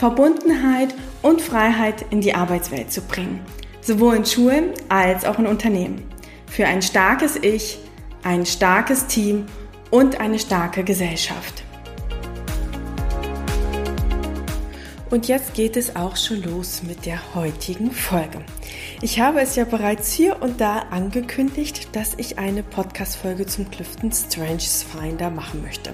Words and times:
Verbundenheit 0.00 0.94
und 1.20 1.42
Freiheit 1.42 2.06
in 2.08 2.22
die 2.22 2.34
Arbeitswelt 2.34 2.90
zu 2.90 3.02
bringen, 3.02 3.44
sowohl 3.82 4.16
in 4.16 4.24
Schulen 4.24 4.70
als 4.88 5.26
auch 5.26 5.38
in 5.38 5.46
Unternehmen. 5.46 6.08
Für 6.46 6.64
ein 6.64 6.80
starkes 6.80 7.36
Ich, 7.36 7.78
ein 8.22 8.46
starkes 8.46 9.08
Team 9.08 9.44
und 9.90 10.18
eine 10.18 10.38
starke 10.38 10.84
Gesellschaft. 10.84 11.64
Und 15.10 15.28
jetzt 15.28 15.52
geht 15.52 15.76
es 15.76 15.96
auch 15.96 16.16
schon 16.16 16.44
los 16.44 16.82
mit 16.82 17.04
der 17.04 17.34
heutigen 17.34 17.90
Folge. 17.90 18.38
Ich 19.02 19.20
habe 19.20 19.40
es 19.40 19.54
ja 19.56 19.66
bereits 19.66 20.12
hier 20.12 20.40
und 20.40 20.62
da 20.62 20.86
angekündigt, 20.90 21.88
dass 21.92 22.14
ich 22.16 22.38
eine 22.38 22.62
Podcast-Folge 22.62 23.44
zum 23.44 23.70
Clifton 23.70 24.12
Stranges 24.12 24.82
Finder 24.82 25.28
machen 25.28 25.60
möchte. 25.60 25.92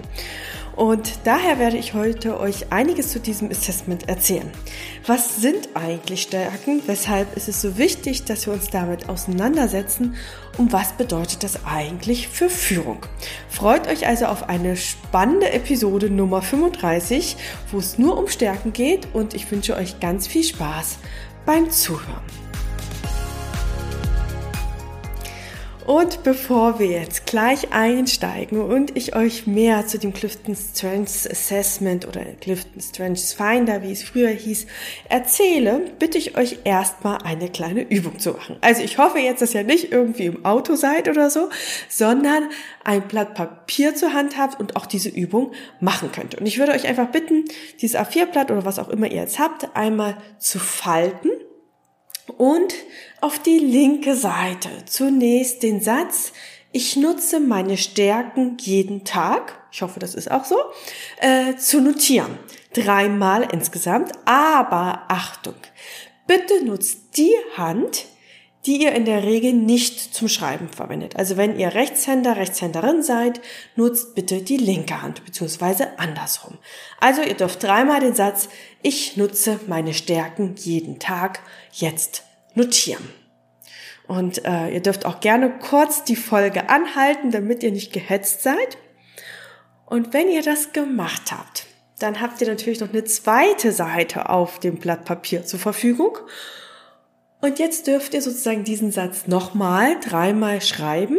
Und 0.76 1.20
daher 1.24 1.58
werde 1.58 1.78
ich 1.78 1.94
heute 1.94 2.38
euch 2.38 2.70
einiges 2.70 3.08
zu 3.08 3.18
diesem 3.18 3.50
Assessment 3.50 4.10
erzählen. 4.10 4.50
Was 5.06 5.36
sind 5.36 5.70
eigentlich 5.74 6.22
Stärken? 6.22 6.83
Weshalb 6.86 7.34
ist 7.34 7.48
es 7.48 7.62
so 7.62 7.78
wichtig, 7.78 8.24
dass 8.24 8.46
wir 8.46 8.52
uns 8.52 8.68
damit 8.68 9.08
auseinandersetzen? 9.08 10.16
Und 10.58 10.74
was 10.74 10.92
bedeutet 10.92 11.42
das 11.42 11.64
eigentlich 11.64 12.28
für 12.28 12.50
Führung? 12.50 12.98
Freut 13.48 13.88
euch 13.88 14.06
also 14.06 14.27
auf 14.27 14.50
eine 14.50 14.77
spannende 14.77 15.50
Episode 15.50 16.10
Nummer 16.10 16.42
35, 16.42 17.38
wo 17.72 17.78
es 17.78 17.96
nur 17.98 18.18
um 18.18 18.28
Stärken 18.28 18.74
geht 18.74 19.08
und 19.14 19.33
ich 19.33 19.50
wünsche 19.50 19.77
euch 19.77 19.98
ganz 19.98 20.27
viel 20.27 20.44
Spaß 20.44 20.98
beim 21.46 21.70
Zuhören. 21.70 22.45
Und 25.87 26.25
bevor 26.25 26.81
wir 26.81 26.89
jetzt 26.89 27.27
gleich 27.27 27.73
einsteigen 27.73 28.61
und 28.61 28.97
ich 28.97 29.15
euch 29.15 29.47
mehr 29.47 29.87
zu 29.87 30.01
dem 30.01 30.12
Clifton 30.12 30.56
Strengths 30.56 31.31
Assessment 31.31 32.09
oder 32.09 32.25
Clifton 32.41 32.81
Strengths 32.81 33.33
Finder, 33.33 33.84
wie 33.84 33.92
es 33.92 34.03
früher 34.03 34.31
hieß, 34.31 34.67
erzähle, 35.09 35.92
bitte 36.01 36.19
ich 36.19 36.37
euch 36.37 36.59
erstmal 36.64 37.19
eine 37.23 37.48
kleine 37.51 37.83
Übung 37.83 38.19
zu 38.19 38.33
machen. 38.33 38.57
Also 38.62 38.83
ich 38.83 38.98
hoffe 38.98 39.20
jetzt, 39.20 39.42
dass 39.42 39.55
ihr 39.55 39.62
nicht 39.62 39.92
irgendwie 39.92 40.27
im 40.27 40.45
Auto 40.45 40.75
seid 40.75 41.09
oder 41.09 41.31
so, 41.31 41.51
sondern 41.89 42.48
ein 42.83 43.07
Blatt 43.07 43.34
Papier 43.34 43.95
zur 43.95 44.12
Hand 44.12 44.37
habt 44.37 44.59
und 44.59 44.75
auch 44.75 44.87
diese 44.87 45.09
Übung 45.09 45.53
machen 45.79 46.11
könnt. 46.11 46.34
Und 46.34 46.47
ich 46.47 46.59
würde 46.59 46.73
euch 46.73 46.89
einfach 46.89 47.12
bitten, 47.12 47.45
dieses 47.81 47.97
A4-Blatt 47.97 48.51
oder 48.51 48.64
was 48.64 48.81
auch 48.81 48.89
immer 48.89 49.07
ihr 49.07 49.20
jetzt 49.20 49.39
habt, 49.39 49.77
einmal 49.77 50.17
zu 50.41 50.59
falten 50.59 51.31
und 52.39 52.75
auf 53.20 53.39
die 53.39 53.59
linke 53.59 54.14
Seite 54.14 54.70
zunächst 54.86 55.62
den 55.62 55.81
Satz, 55.81 56.33
ich 56.72 56.97
nutze 56.97 57.41
meine 57.41 57.78
Stärken 57.78 58.58
jeden 58.61 59.05
Tag, 59.05 59.58
ich 59.73 59.83
hoffe, 59.83 59.98
das 59.98 60.14
ist 60.14 60.31
auch 60.31 60.45
so, 60.45 60.56
äh, 61.20 61.56
zu 61.56 61.81
notieren. 61.81 62.39
Dreimal 62.75 63.48
insgesamt, 63.50 64.12
aber 64.27 65.05
Achtung, 65.08 65.55
bitte 66.27 66.64
nutzt 66.64 67.17
die 67.17 67.34
Hand, 67.56 68.05
die 68.67 68.83
ihr 68.83 68.92
in 68.92 69.05
der 69.05 69.23
Regel 69.23 69.52
nicht 69.52 70.13
zum 70.13 70.29
Schreiben 70.29 70.69
verwendet. 70.69 71.17
Also 71.17 71.36
wenn 71.36 71.58
ihr 71.58 71.73
Rechtshänder, 71.73 72.36
Rechtshänderin 72.36 73.02
seid, 73.02 73.40
nutzt 73.77 74.14
bitte 74.14 74.42
die 74.42 74.57
linke 74.57 75.01
Hand, 75.01 75.24
beziehungsweise 75.24 75.98
andersrum. 75.98 76.58
Also 77.01 77.23
ihr 77.23 77.35
dürft 77.35 77.63
dreimal 77.63 78.01
den 78.01 78.14
Satz, 78.14 78.48
ich 78.83 79.17
nutze 79.17 79.61
meine 79.67 79.95
Stärken 79.95 80.57
jeden 80.57 80.98
Tag 80.98 81.40
jetzt 81.73 82.26
notieren. 82.56 83.08
Und 84.06 84.44
äh, 84.44 84.68
ihr 84.68 84.80
dürft 84.80 85.05
auch 85.05 85.20
gerne 85.20 85.58
kurz 85.58 86.05
die 86.05 86.17
Folge 86.17 86.68
anhalten, 86.68 87.30
damit 87.30 87.62
ihr 87.62 87.72
nicht 87.72 87.92
gehetzt 87.92 88.42
seid. 88.42 88.78
Und 89.84 90.12
wenn 90.12 90.28
ihr 90.28 90.42
das 90.42 90.72
gemacht 90.72 91.33
habt, 91.33 91.66
dann 91.98 92.20
habt 92.20 92.40
ihr 92.40 92.48
natürlich 92.48 92.80
noch 92.80 92.90
eine 92.90 93.05
zweite 93.05 93.72
Seite 93.72 94.28
auf 94.28 94.61
dem 94.61 94.77
Blatt 94.78 95.05
Papier 95.05 95.45
zur 95.45 95.58
Verfügung. 95.58 96.18
Und 97.40 97.58
jetzt 97.58 97.86
dürft 97.86 98.14
ihr 98.14 98.22
sozusagen 98.22 98.64
diesen 98.64 98.90
Satz 98.90 99.27
nochmal 99.27 99.98
dreimal 100.00 100.61
schreiben. 100.61 101.18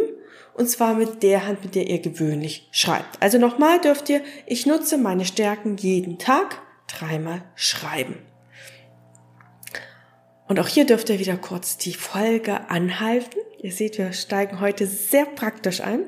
Und 0.54 0.68
zwar 0.68 0.94
mit 0.94 1.22
der 1.22 1.46
Hand, 1.46 1.62
mit 1.62 1.74
der 1.74 1.88
ihr 1.88 2.00
gewöhnlich 2.00 2.68
schreibt. 2.72 3.22
Also 3.22 3.38
nochmal 3.38 3.80
dürft 3.80 4.08
ihr, 4.08 4.22
ich 4.46 4.66
nutze 4.66 4.98
meine 4.98 5.24
Stärken 5.24 5.76
jeden 5.76 6.18
Tag 6.18 6.60
dreimal 6.88 7.42
schreiben. 7.54 8.16
Und 10.48 10.58
auch 10.58 10.66
hier 10.66 10.86
dürft 10.86 11.10
ihr 11.10 11.18
wieder 11.18 11.36
kurz 11.36 11.76
die 11.76 11.92
Folge 11.92 12.70
anhalten. 12.70 13.38
Ihr 13.58 13.72
seht, 13.72 13.98
wir 13.98 14.12
steigen 14.12 14.60
heute 14.60 14.86
sehr 14.86 15.26
praktisch 15.26 15.82
ein. 15.82 16.04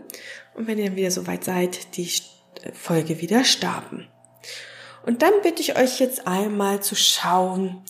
Und 0.54 0.66
wenn 0.66 0.78
ihr 0.78 0.96
wieder 0.96 1.10
soweit 1.10 1.44
seid, 1.44 1.96
die 1.96 2.10
Folge 2.72 3.20
wieder 3.20 3.44
starten. 3.44 4.08
Und 5.04 5.22
dann 5.22 5.32
bitte 5.42 5.62
ich 5.62 5.76
euch 5.76 6.00
jetzt 6.00 6.26
einmal 6.26 6.82
zu 6.82 6.94
schauen, 6.94 7.82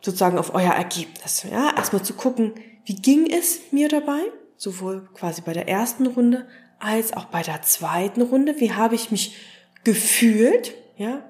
sozusagen 0.00 0.38
auf 0.38 0.54
euer 0.54 0.72
Ergebnis. 0.72 1.46
Ja, 1.50 1.74
erstmal 1.76 2.02
zu 2.02 2.14
gucken, 2.14 2.54
wie 2.84 2.96
ging 2.96 3.30
es 3.30 3.60
mir 3.72 3.88
dabei? 3.88 4.20
Sowohl 4.56 5.08
quasi 5.14 5.40
bei 5.40 5.52
der 5.52 5.68
ersten 5.68 6.06
Runde 6.06 6.46
als 6.78 7.12
auch 7.12 7.26
bei 7.26 7.42
der 7.42 7.62
zweiten 7.62 8.22
Runde. 8.22 8.58
Wie 8.58 8.72
habe 8.72 8.94
ich 8.94 9.10
mich 9.10 9.36
gefühlt? 9.84 10.74
Ja, 10.96 11.24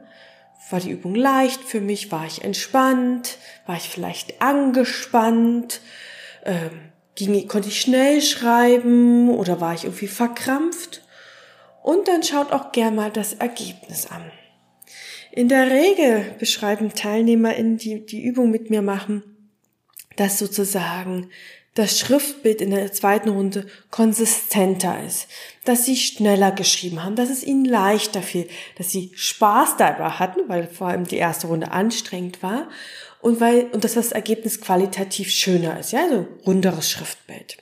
war 0.72 0.80
die 0.80 0.90
Übung 0.90 1.14
leicht 1.14 1.62
für 1.62 1.80
mich? 1.80 2.10
War 2.12 2.26
ich 2.26 2.44
entspannt? 2.44 3.38
War 3.66 3.76
ich 3.76 3.88
vielleicht 3.88 4.40
angespannt? 4.40 5.80
Ähm, 6.44 6.70
ging, 7.14 7.48
konnte 7.48 7.68
ich 7.68 7.80
schnell 7.80 8.22
schreiben 8.22 9.30
oder 9.30 9.60
war 9.60 9.74
ich 9.74 9.84
irgendwie 9.84 10.08
verkrampft? 10.08 11.02
Und 11.82 12.08
dann 12.08 12.22
schaut 12.22 12.52
auch 12.52 12.72
gern 12.72 12.94
mal 12.94 13.10
das 13.10 13.34
Ergebnis 13.34 14.06
an. 14.06 14.30
In 15.32 15.48
der 15.48 15.70
Regel 15.70 16.34
beschreiben 16.38 16.92
TeilnehmerInnen, 16.92 17.76
die 17.76 18.04
die 18.04 18.22
Übung 18.22 18.50
mit 18.50 18.68
mir 18.68 18.82
machen, 18.82 19.22
dass 20.16 20.38
sozusagen 20.38 21.30
das 21.74 22.00
Schriftbild 22.00 22.60
in 22.60 22.70
der 22.70 22.92
zweiten 22.92 23.28
Runde 23.28 23.66
konsistenter 23.90 25.04
ist, 25.06 25.28
dass 25.64 25.84
sie 25.84 25.96
schneller 25.96 26.50
geschrieben 26.50 27.04
haben, 27.04 27.14
dass 27.14 27.30
es 27.30 27.44
ihnen 27.44 27.64
leichter 27.64 28.22
fiel, 28.22 28.48
dass 28.76 28.90
sie 28.90 29.12
Spaß 29.14 29.76
dabei 29.76 30.10
hatten, 30.10 30.48
weil 30.48 30.66
vor 30.66 30.88
allem 30.88 31.06
die 31.06 31.16
erste 31.16 31.46
Runde 31.46 31.70
anstrengend 31.70 32.42
war 32.42 32.68
und 33.20 33.40
weil 33.40 33.66
und 33.72 33.84
dass 33.84 33.94
das 33.94 34.10
Ergebnis 34.10 34.60
qualitativ 34.60 35.30
schöner 35.30 35.78
ist, 35.78 35.92
ja, 35.92 36.02
also 36.02 36.26
runderes 36.44 36.90
Schriftbild. 36.90 37.58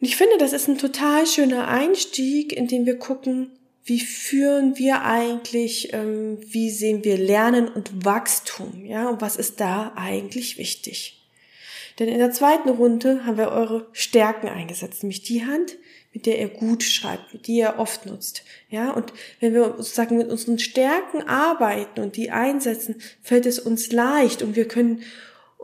Und 0.00 0.08
ich 0.08 0.16
finde, 0.16 0.36
das 0.38 0.52
ist 0.52 0.68
ein 0.68 0.78
total 0.78 1.26
schöner 1.26 1.68
Einstieg, 1.68 2.52
in 2.52 2.66
dem 2.66 2.86
wir 2.86 2.98
gucken, 2.98 3.52
wie 3.84 4.00
führen 4.00 4.76
wir 4.78 5.02
eigentlich, 5.02 5.92
ähm, 5.92 6.38
wie 6.40 6.70
sehen 6.70 7.04
wir 7.04 7.18
Lernen 7.18 7.68
und 7.68 8.04
Wachstum, 8.04 8.84
ja, 8.84 9.08
und 9.08 9.20
was 9.20 9.36
ist 9.36 9.60
da 9.60 9.92
eigentlich 9.94 10.58
wichtig? 10.58 11.23
Denn 11.98 12.08
in 12.08 12.18
der 12.18 12.32
zweiten 12.32 12.68
Runde 12.68 13.24
haben 13.24 13.38
wir 13.38 13.50
eure 13.50 13.86
Stärken 13.92 14.48
eingesetzt, 14.48 15.02
nämlich 15.02 15.22
die 15.22 15.46
Hand, 15.46 15.76
mit 16.12 16.26
der 16.26 16.40
ihr 16.40 16.48
gut 16.48 16.82
schreibt, 16.82 17.46
die 17.46 17.56
ihr 17.56 17.74
oft 17.78 18.06
nutzt. 18.06 18.44
Ja, 18.68 18.92
und 18.92 19.12
wenn 19.40 19.52
wir 19.54 19.74
sozusagen 19.76 20.16
mit 20.16 20.28
unseren 20.28 20.58
Stärken 20.58 21.22
arbeiten 21.22 22.00
und 22.00 22.16
die 22.16 22.30
einsetzen, 22.30 22.96
fällt 23.20 23.46
es 23.46 23.58
uns 23.58 23.92
leicht 23.92 24.42
und 24.42 24.56
wir 24.56 24.66
können 24.66 25.02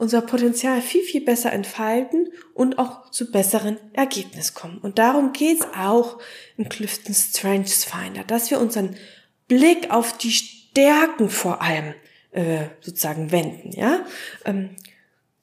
unser 0.01 0.23
Potenzial 0.23 0.81
viel, 0.81 1.03
viel 1.03 1.21
besser 1.21 1.53
entfalten 1.53 2.31
und 2.55 2.79
auch 2.79 3.11
zu 3.11 3.31
besseren 3.31 3.77
Ergebnissen 3.93 4.55
kommen. 4.55 4.79
Und 4.79 4.99
darum 4.99 5.33
geht's 5.33 5.67
auch 5.77 6.19
in 6.57 6.69
Clifton 6.69 7.15
Strengths 7.15 7.85
Finder, 7.85 8.25
dass 8.25 8.51
wir 8.51 8.61
unseren 8.61 8.97
Blick 9.47 9.91
auf 9.91 10.17
die 10.17 10.33
Stärken 10.33 11.29
vor 11.29 11.61
allem 11.61 11.95
äh, 12.33 12.69
sozusagen 12.81 13.31
wenden. 13.31 13.73
Ja, 13.73 14.07
ähm, 14.47 14.71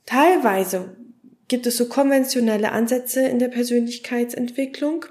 Teilweise 0.08 0.96
gibt 1.48 1.68
es 1.68 1.78
so 1.78 1.88
konventionelle 1.88 2.72
Ansätze 2.72 3.28
in 3.28 3.40
der 3.40 3.50
Persönlichkeitsentwicklung, 3.50 5.06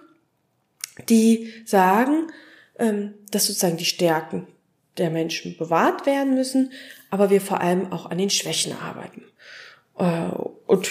die 1.08 1.52
sagen, 1.64 2.32
ähm, 2.78 3.14
dass 3.30 3.46
sozusagen 3.46 3.76
die 3.76 3.84
Stärken 3.84 4.48
der 4.96 5.10
Menschen 5.10 5.56
bewahrt 5.56 6.06
werden 6.06 6.34
müssen, 6.34 6.72
aber 7.10 7.30
wir 7.30 7.40
vor 7.40 7.60
allem 7.60 7.92
auch 7.92 8.06
an 8.06 8.18
den 8.18 8.30
Schwächen 8.30 8.72
arbeiten. 8.72 9.22
Äh, 9.98 10.34
und 10.66 10.90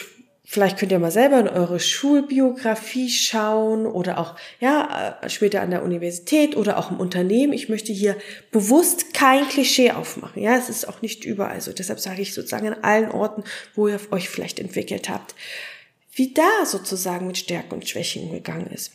Vielleicht 0.56 0.78
könnt 0.78 0.94
ihr 0.94 1.00
mal 1.00 1.12
selber 1.12 1.38
in 1.38 1.50
eure 1.50 1.82
Schulbiografie 1.82 3.10
schauen 3.10 3.86
oder 3.86 4.18
auch, 4.18 4.36
ja, 4.62 5.20
äh, 5.22 5.30
später 5.30 5.60
an 5.60 5.70
der 5.70 5.84
Universität 5.84 6.56
oder 6.56 6.78
auch 6.78 6.92
im 6.92 7.02
Unternehmen. 7.02 7.52
Ich 7.52 7.68
möchte 7.68 7.92
hier 7.92 8.16
bewusst 8.52 9.14
kein 9.14 9.50
Klischee 9.50 9.92
aufmachen. 9.92 10.42
Ja, 10.42 10.56
es 10.56 10.70
ist 10.70 10.88
auch 10.88 11.02
nicht 11.02 11.26
überall 11.26 11.60
so. 11.60 11.74
Deshalb 11.74 12.00
sage 12.00 12.22
ich 12.22 12.34
sozusagen 12.34 12.68
an 12.68 12.84
allen 12.86 13.12
Orten, 13.12 13.44
wo 13.74 13.90
ihr 13.90 14.00
euch 14.12 14.30
vielleicht 14.30 14.62
entwickelt 14.62 15.10
habt, 15.10 15.36
wie 16.14 16.34
da 16.34 16.66
sozusagen 16.66 17.28
mit 17.28 17.38
Stärken 17.38 17.74
und 17.74 17.90
Schwächen 17.90 18.32
gegangen 18.32 18.68
ist. 18.68 18.94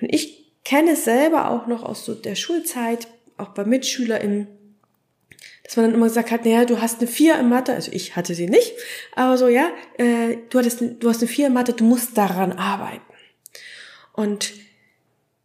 Und 0.00 0.14
ich 0.14 0.46
kenne 0.64 0.92
es 0.92 1.04
selber 1.04 1.50
auch 1.50 1.66
noch 1.66 1.82
aus 1.82 2.06
so 2.06 2.14
der 2.14 2.36
Schulzeit, 2.36 3.06
auch 3.36 3.50
bei 3.50 3.66
MitschülerInnen, 3.66 4.48
dass 5.66 5.76
man 5.76 5.86
dann 5.86 5.94
immer 5.94 6.06
gesagt 6.06 6.30
hat, 6.30 6.44
naja, 6.44 6.64
du 6.64 6.80
hast 6.80 7.00
eine 7.00 7.08
vier 7.08 7.38
in 7.38 7.48
Mathe, 7.48 7.74
also 7.74 7.90
ich 7.92 8.14
hatte 8.14 8.34
sie 8.36 8.48
nicht, 8.48 8.72
aber 9.16 9.36
so, 9.36 9.48
ja, 9.48 9.70
äh, 9.98 10.36
du, 10.48 10.58
hattest, 10.58 10.80
du 10.80 11.08
hast 11.08 11.18
eine 11.18 11.28
vier 11.28 11.48
in 11.48 11.52
Mathe, 11.52 11.72
du 11.72 11.82
musst 11.82 12.16
daran 12.16 12.52
arbeiten. 12.52 13.02
Und 14.12 14.52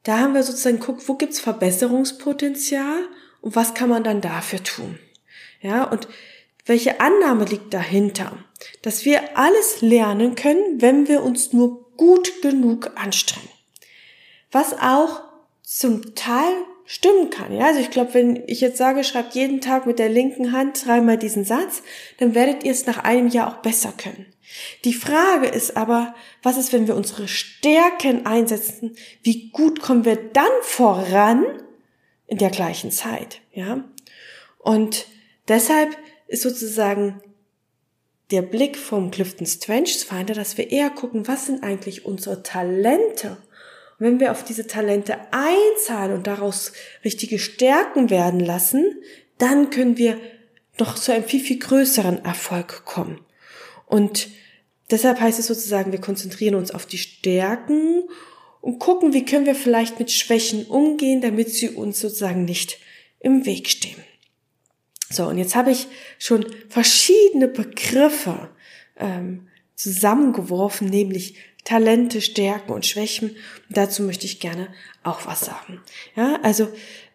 da 0.04 0.20
haben 0.20 0.36
wir 0.36 0.44
sozusagen 0.44 0.80
geguckt, 0.80 1.08
wo 1.08 1.16
gibt's 1.16 1.40
Verbesserungspotenzial 1.40 3.08
und 3.42 3.56
was 3.56 3.74
kann 3.74 3.90
man 3.90 4.04
dann 4.04 4.22
dafür 4.22 4.64
tun. 4.64 5.00
Ja, 5.62 5.84
und 5.84 6.08
welche 6.66 7.00
Annahme 7.00 7.46
liegt 7.46 7.74
dahinter? 7.74 8.38
Dass 8.84 9.06
wir 9.06 9.38
alles 9.38 9.82
lernen 9.82 10.36
können, 10.36 10.82
wenn 10.82 11.08
wir 11.08 11.24
uns 11.24 11.52
nur 11.52 11.92
gut 11.98 12.42
genug 12.42 12.92
anstrengen. 12.96 13.50
Was 14.52 14.74
auch 14.80 15.24
zum 15.64 16.14
Teil 16.16 16.54
stimmen 16.86 17.30
kann. 17.30 17.54
Ja, 17.54 17.68
also 17.68 17.80
ich 17.80 17.92
glaube, 17.92 18.14
wenn 18.14 18.44
ich 18.48 18.62
jetzt 18.62 18.78
sage, 18.78 19.04
schreibt 19.04 19.34
jeden 19.34 19.62
Tag 19.62 19.86
mit 19.86 20.00
der 20.00 20.10
linken 20.10 20.52
Hand 20.52 20.86
dreimal 20.86 21.18
diesen 21.18 21.46
Satz, 21.46 21.84
dann 22.18 22.36
werdet 22.36 22.64
ihr 22.64 22.72
es 22.72 22.86
nach 22.86 23.04
einem 23.04 23.28
Jahr 23.30 23.48
auch 23.48 23.62
besser 23.62 23.94
können. 23.96 24.26
Die 24.84 24.94
Frage 24.94 25.48
ist 25.48 25.78
aber, 25.78 26.14
was 26.44 26.58
ist, 26.58 26.74
wenn 26.74 26.88
wir 26.88 26.96
unsere 26.96 27.28
Stärken 27.28 28.26
einsetzen? 28.26 28.96
Wie 29.24 29.50
gut 29.50 29.82
kommen 29.82 30.06
wir 30.06 30.18
dann 30.18 30.52
voran 30.62 31.46
in 32.28 32.38
der 32.38 32.50
gleichen 32.50 32.92
Zeit? 32.92 33.40
Ja, 33.54 33.84
und 34.60 35.08
deshalb 35.48 35.98
ist 36.28 36.44
sozusagen 36.44 37.22
der 38.32 38.42
Blick 38.42 38.78
vom 38.78 39.12
Clifton 39.12 39.46
Strange 39.46 39.88
Finder, 39.88 40.34
dass 40.34 40.58
wir 40.58 40.72
eher 40.72 40.90
gucken, 40.90 41.28
was 41.28 41.48
sind 41.48 41.64
eigentlich 41.64 42.06
unsere 42.06 42.44
Talente 42.44 43.38
wenn 44.02 44.20
wir 44.20 44.32
auf 44.32 44.44
diese 44.44 44.66
Talente 44.66 45.16
einzahlen 45.30 46.14
und 46.14 46.26
daraus 46.26 46.74
richtige 47.06 47.38
Stärken 47.38 48.10
werden 48.10 48.40
lassen, 48.40 49.00
dann 49.38 49.70
können 49.70 49.96
wir 49.96 50.18
noch 50.80 50.96
zu 50.96 51.14
einem 51.14 51.24
viel, 51.24 51.40
viel 51.40 51.60
größeren 51.60 52.26
Erfolg 52.26 52.84
kommen. 52.84 53.22
Und 53.86 54.30
deshalb 54.90 55.20
heißt 55.20 55.38
es 55.38 55.46
sozusagen, 55.46 55.92
wir 55.92 56.02
konzentrieren 56.02 56.56
uns 56.56 56.72
auf 56.72 56.88
die 56.88 56.98
Stärken 56.98 58.06
und 58.60 58.80
gucken, 58.80 59.14
wie 59.14 59.24
können 59.24 59.46
wir 59.46 59.54
vielleicht 59.54 60.00
mit 60.00 60.12
Schwächen 60.12 60.66
umgehen, 60.66 61.22
damit 61.22 61.50
sie 61.50 61.70
uns 61.70 62.00
sozusagen 62.00 62.44
nicht 62.44 62.80
im 63.20 63.46
Weg 63.46 63.70
stehen. 63.70 64.04
So, 65.12 65.28
und 65.28 65.38
jetzt 65.38 65.56
habe 65.56 65.70
ich 65.70 65.86
schon 66.18 66.48
verschiedene 66.70 67.48
Begriffe 67.48 68.50
ähm, 68.98 69.48
zusammengeworfen, 69.76 70.88
nämlich 70.90 71.36
Talente, 71.64 72.22
Stärken 72.22 72.72
und 72.72 72.86
Schwächen. 72.86 73.32
Und 73.32 73.78
dazu 73.78 74.04
möchte 74.04 74.26
ich 74.26 74.40
gerne 74.40 74.68
auch 75.04 75.26
was 75.26 75.42
sagen. 75.42 75.82
Ja, 76.16 76.40
also 76.42 76.70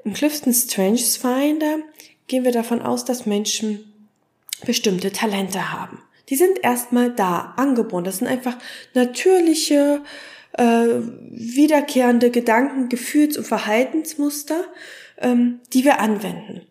im 0.05 0.13
Clifton 0.13 0.55
Strange 0.55 0.99
Finder 0.99 1.79
gehen 2.27 2.45
wir 2.45 2.53
davon 2.53 2.83
aus, 2.83 3.05
dass 3.05 3.27
Menschen 3.27 3.93
bestimmte 4.65 5.13
Talente 5.13 5.73
haben. 5.73 6.03
Die 6.29 6.37
sind 6.37 6.63
erstmal 6.63 7.11
da, 7.11 7.55
angeboren. 7.57 8.05
Das 8.05 8.19
sind 8.19 8.27
einfach 8.27 8.57
natürliche, 8.95 10.03
äh, 10.53 10.87
wiederkehrende 11.31 12.31
Gedanken, 12.31 12.89
Gefühls- 12.89 13.37
und 13.37 13.47
Verhaltensmuster, 13.47 14.65
ähm, 15.19 15.61
die 15.73 15.85
wir 15.85 16.01
anwenden. 16.01 16.63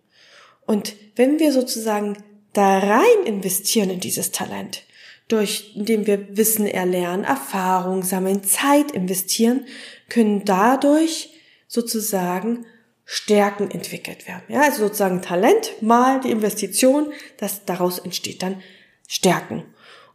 Und 0.66 0.96
wenn 1.16 1.40
wir 1.40 1.52
sozusagen 1.52 2.18
da 2.54 2.80
rein 2.80 3.26
investieren 3.26 3.90
in 3.90 4.00
dieses 4.00 4.32
Talent, 4.32 4.84
durch 5.28 5.74
indem 5.76 6.06
wir 6.06 6.38
Wissen 6.38 6.68
erlernen, 6.68 7.24
Erfahrung 7.24 8.04
sammeln, 8.04 8.44
Zeit 8.44 8.92
investieren, 8.92 9.66
können 10.10 10.46
dadurch 10.46 11.32
sozusagen 11.68 12.66
Stärken 13.06 13.70
entwickelt 13.70 14.28
werden. 14.28 14.44
Ja, 14.50 14.62
also 14.62 14.84
sozusagen 14.84 15.22
Talent 15.22 15.82
mal 15.82 16.20
die 16.20 16.32
Investition, 16.32 17.12
das 17.38 17.66
daraus 17.66 18.00
entsteht 18.00 18.42
dann 18.42 18.62
Stärken. 19.08 19.64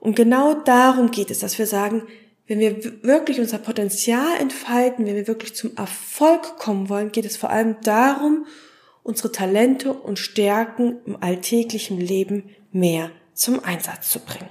Und 0.01 0.17
genau 0.17 0.55
darum 0.55 1.11
geht 1.11 1.31
es, 1.31 1.41
dass 1.41 1.59
wir 1.59 1.67
sagen, 1.67 2.03
wenn 2.47 2.59
wir 2.59 3.05
wirklich 3.05 3.39
unser 3.39 3.59
Potenzial 3.59 4.37
entfalten, 4.41 5.07
wenn 5.07 5.15
wir 5.15 5.29
wirklich 5.29 5.55
zum 5.55 5.77
Erfolg 5.77 6.57
kommen 6.59 6.89
wollen, 6.89 7.13
geht 7.13 7.25
es 7.25 7.37
vor 7.37 7.51
allem 7.51 7.77
darum, 7.83 8.47
unsere 9.05 9.31
Talente 9.31 9.93
und 9.93 10.19
Stärken 10.19 10.99
im 11.07 11.23
alltäglichen 11.23 12.01
Leben 12.01 12.51
mehr 12.73 13.13
zum 13.35 13.63
Einsatz 13.63 14.11
zu 14.11 14.19
bringen. 14.19 14.51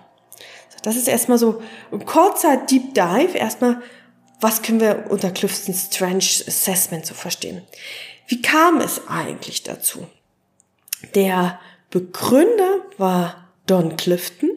Das 0.81 0.95
ist 0.95 1.07
erstmal 1.07 1.37
so 1.37 1.61
ein 1.91 2.05
kurzer 2.05 2.57
Deep 2.57 2.93
Dive. 2.93 3.37
Erstmal, 3.37 3.81
was 4.39 4.61
können 4.61 4.79
wir 4.79 5.05
unter 5.09 5.31
Clifton 5.31 5.73
Strange 5.73 6.25
Assessment 6.47 7.05
so 7.05 7.13
verstehen? 7.13 7.61
Wie 8.27 8.41
kam 8.41 8.79
es 8.79 9.01
eigentlich 9.07 9.63
dazu? 9.63 10.07
Der 11.15 11.59
Begründer 11.89 12.85
war 12.97 13.49
Don 13.65 13.97
Clifton. 13.97 14.51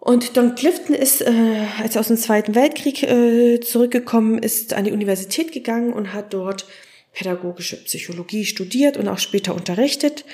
Und 0.00 0.36
Don 0.36 0.54
Clifton 0.54 0.94
ist, 0.94 1.20
äh, 1.20 1.66
als 1.80 1.94
er 1.94 2.00
aus 2.00 2.08
dem 2.08 2.16
Zweiten 2.16 2.54
Weltkrieg 2.54 3.02
äh, 3.02 3.60
zurückgekommen 3.60 4.38
ist, 4.38 4.72
an 4.72 4.84
die 4.84 4.92
Universität 4.92 5.52
gegangen 5.52 5.92
und 5.92 6.12
hat 6.12 6.32
dort 6.32 6.66
pädagogische 7.12 7.76
Psychologie 7.84 8.44
studiert 8.44 8.96
und 8.96 9.08
auch 9.08 9.18
später 9.18 9.54
unterrichtet 9.54 10.24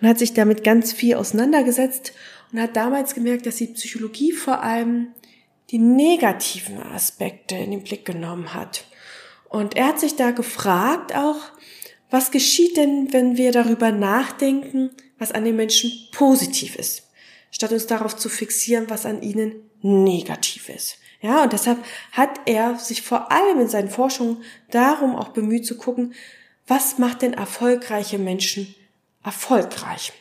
und 0.00 0.08
hat 0.08 0.18
sich 0.18 0.34
damit 0.34 0.64
ganz 0.64 0.92
viel 0.92 1.14
auseinandergesetzt 1.14 2.12
und 2.52 2.60
hat 2.60 2.76
damals 2.76 3.14
gemerkt, 3.14 3.46
dass 3.46 3.56
die 3.56 3.68
Psychologie 3.68 4.32
vor 4.32 4.62
allem 4.62 5.08
die 5.70 5.78
negativen 5.78 6.82
Aspekte 6.82 7.56
in 7.56 7.70
den 7.70 7.82
Blick 7.82 8.04
genommen 8.04 8.52
hat. 8.52 8.84
Und 9.48 9.76
er 9.76 9.88
hat 9.88 10.00
sich 10.00 10.16
da 10.16 10.30
gefragt 10.30 11.14
auch, 11.14 11.38
was 12.10 12.30
geschieht 12.30 12.76
denn, 12.76 13.12
wenn 13.12 13.38
wir 13.38 13.52
darüber 13.52 13.90
nachdenken, 13.90 14.90
was 15.18 15.32
an 15.32 15.44
den 15.44 15.56
Menschen 15.56 15.90
positiv 16.12 16.76
ist, 16.76 17.08
statt 17.50 17.72
uns 17.72 17.86
darauf 17.86 18.16
zu 18.16 18.28
fixieren, 18.28 18.90
was 18.90 19.06
an 19.06 19.22
ihnen 19.22 19.54
negativ 19.80 20.68
ist. 20.68 20.98
Ja, 21.22 21.44
und 21.44 21.52
deshalb 21.52 21.78
hat 22.10 22.40
er 22.46 22.76
sich 22.78 23.02
vor 23.02 23.32
allem 23.32 23.60
in 23.60 23.68
seinen 23.68 23.88
Forschungen 23.88 24.42
darum 24.70 25.16
auch 25.16 25.28
bemüht 25.28 25.64
zu 25.64 25.76
gucken, 25.76 26.14
was 26.66 26.98
macht 26.98 27.22
denn 27.22 27.32
erfolgreiche 27.32 28.18
Menschen 28.18 28.74
erfolgreich? 29.22 30.12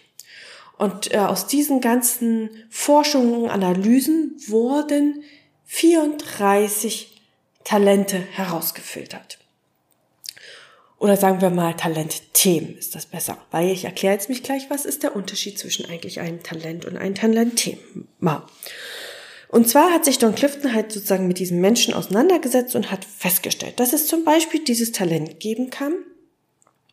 Und 0.81 1.13
äh, 1.13 1.17
aus 1.19 1.45
diesen 1.45 1.79
ganzen 1.79 2.49
Forschungen, 2.71 3.51
Analysen 3.51 4.35
wurden 4.47 5.23
34 5.65 7.21
Talente 7.63 8.17
herausgefiltert. 8.17 9.37
Oder 10.97 11.17
sagen 11.17 11.39
wir 11.39 11.51
mal 11.51 11.75
Talentthemen 11.75 12.75
ist 12.79 12.95
das 12.95 13.05
besser, 13.05 13.37
weil 13.51 13.69
ich 13.69 13.85
erkläre 13.85 14.15
jetzt 14.15 14.27
mich 14.27 14.41
gleich, 14.41 14.71
was 14.71 14.85
ist 14.85 15.03
der 15.03 15.15
Unterschied 15.15 15.59
zwischen 15.59 15.85
eigentlich 15.85 16.19
einem 16.19 16.41
Talent 16.41 16.85
und 16.85 16.97
einem 16.97 17.13
Talentthema. 17.13 18.49
Und 19.49 19.69
zwar 19.69 19.91
hat 19.91 20.03
sich 20.03 20.17
Don 20.17 20.33
Clifton 20.33 20.73
halt 20.73 20.91
sozusagen 20.91 21.27
mit 21.27 21.37
diesen 21.37 21.61
Menschen 21.61 21.93
auseinandergesetzt 21.93 22.75
und 22.75 22.89
hat 22.89 23.05
festgestellt, 23.05 23.79
dass 23.79 23.93
es 23.93 24.07
zum 24.07 24.25
Beispiel 24.25 24.63
dieses 24.63 24.91
Talent 24.91 25.39
geben 25.39 25.69
kann, 25.69 25.93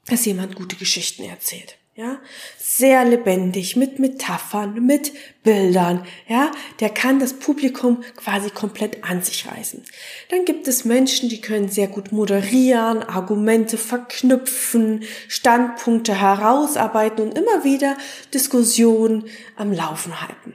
dass 0.08 0.26
jemand 0.26 0.56
gute 0.56 0.76
Geschichten 0.76 1.24
erzählt. 1.24 1.78
Ja, 1.98 2.20
sehr 2.56 3.04
lebendig, 3.04 3.74
mit 3.74 3.98
Metaphern, 3.98 4.86
mit 4.86 5.12
Bildern, 5.42 6.06
ja, 6.28 6.52
der 6.78 6.90
kann 6.90 7.18
das 7.18 7.32
Publikum 7.32 8.04
quasi 8.14 8.50
komplett 8.50 9.02
an 9.02 9.24
sich 9.24 9.48
reißen. 9.50 9.82
Dann 10.30 10.44
gibt 10.44 10.68
es 10.68 10.84
Menschen, 10.84 11.28
die 11.28 11.40
können 11.40 11.68
sehr 11.68 11.88
gut 11.88 12.12
moderieren, 12.12 13.02
Argumente 13.02 13.76
verknüpfen, 13.76 15.02
Standpunkte 15.26 16.14
herausarbeiten 16.14 17.24
und 17.24 17.36
immer 17.36 17.64
wieder 17.64 17.96
Diskussionen 18.32 19.24
am 19.56 19.72
Laufen 19.72 20.20
halten. 20.20 20.54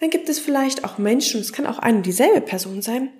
Dann 0.00 0.10
gibt 0.10 0.28
es 0.28 0.40
vielleicht 0.40 0.82
auch 0.82 0.98
Menschen, 0.98 1.40
es 1.40 1.52
kann 1.52 1.68
auch 1.68 1.78
eine 1.78 1.98
und 1.98 2.06
dieselbe 2.06 2.40
Person 2.40 2.82
sein, 2.82 3.10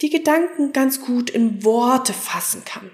die 0.00 0.10
Gedanken 0.10 0.72
ganz 0.72 1.00
gut 1.00 1.28
in 1.28 1.64
Worte 1.64 2.12
fassen 2.12 2.64
kann. 2.64 2.88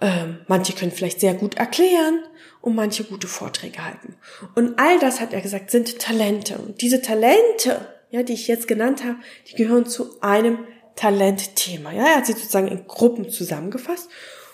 Ähm, 0.00 0.38
manche 0.48 0.72
können 0.72 0.90
vielleicht 0.90 1.20
sehr 1.20 1.34
gut 1.34 1.54
erklären, 1.54 2.24
und 2.62 2.74
manche 2.74 3.04
gute 3.04 3.26
Vorträge 3.26 3.84
halten. 3.84 4.14
Und 4.54 4.78
all 4.78 4.98
das, 4.98 5.20
hat 5.20 5.34
er 5.34 5.40
gesagt, 5.42 5.70
sind 5.70 5.98
Talente. 5.98 6.56
Und 6.56 6.80
diese 6.80 7.02
Talente, 7.02 7.86
ja, 8.10 8.22
die 8.22 8.32
ich 8.32 8.48
jetzt 8.48 8.68
genannt 8.68 9.04
habe, 9.04 9.16
die 9.48 9.56
gehören 9.56 9.84
zu 9.84 10.20
einem 10.22 10.58
Talentthema. 10.96 11.92
Ja, 11.92 12.06
er 12.06 12.16
hat 12.16 12.26
sie 12.26 12.32
sozusagen 12.32 12.68
in 12.68 12.86
Gruppen 12.86 13.28
zusammengefasst. 13.28 14.08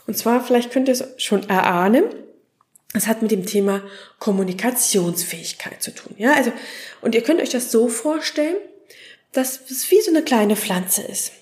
Und 0.06 0.16
zwar, 0.16 0.42
vielleicht 0.42 0.72
könnt 0.72 0.88
ihr 0.88 0.92
es 0.92 1.04
schon 1.18 1.48
erahnen, 1.48 2.04
es 2.94 3.06
hat 3.06 3.20
mit 3.20 3.30
dem 3.30 3.44
Thema 3.44 3.82
Kommunikationsfähigkeit 4.18 5.82
zu 5.82 5.94
tun. 5.94 6.14
Ja, 6.16 6.32
also, 6.32 6.50
und 7.02 7.14
ihr 7.14 7.22
könnt 7.22 7.42
euch 7.42 7.50
das 7.50 7.70
so 7.70 7.88
vorstellen, 7.88 8.56
dass 9.32 9.70
es 9.70 9.90
wie 9.90 10.00
so 10.00 10.10
eine 10.10 10.22
kleine 10.22 10.56
Pflanze 10.56 11.02
ist. 11.02 11.32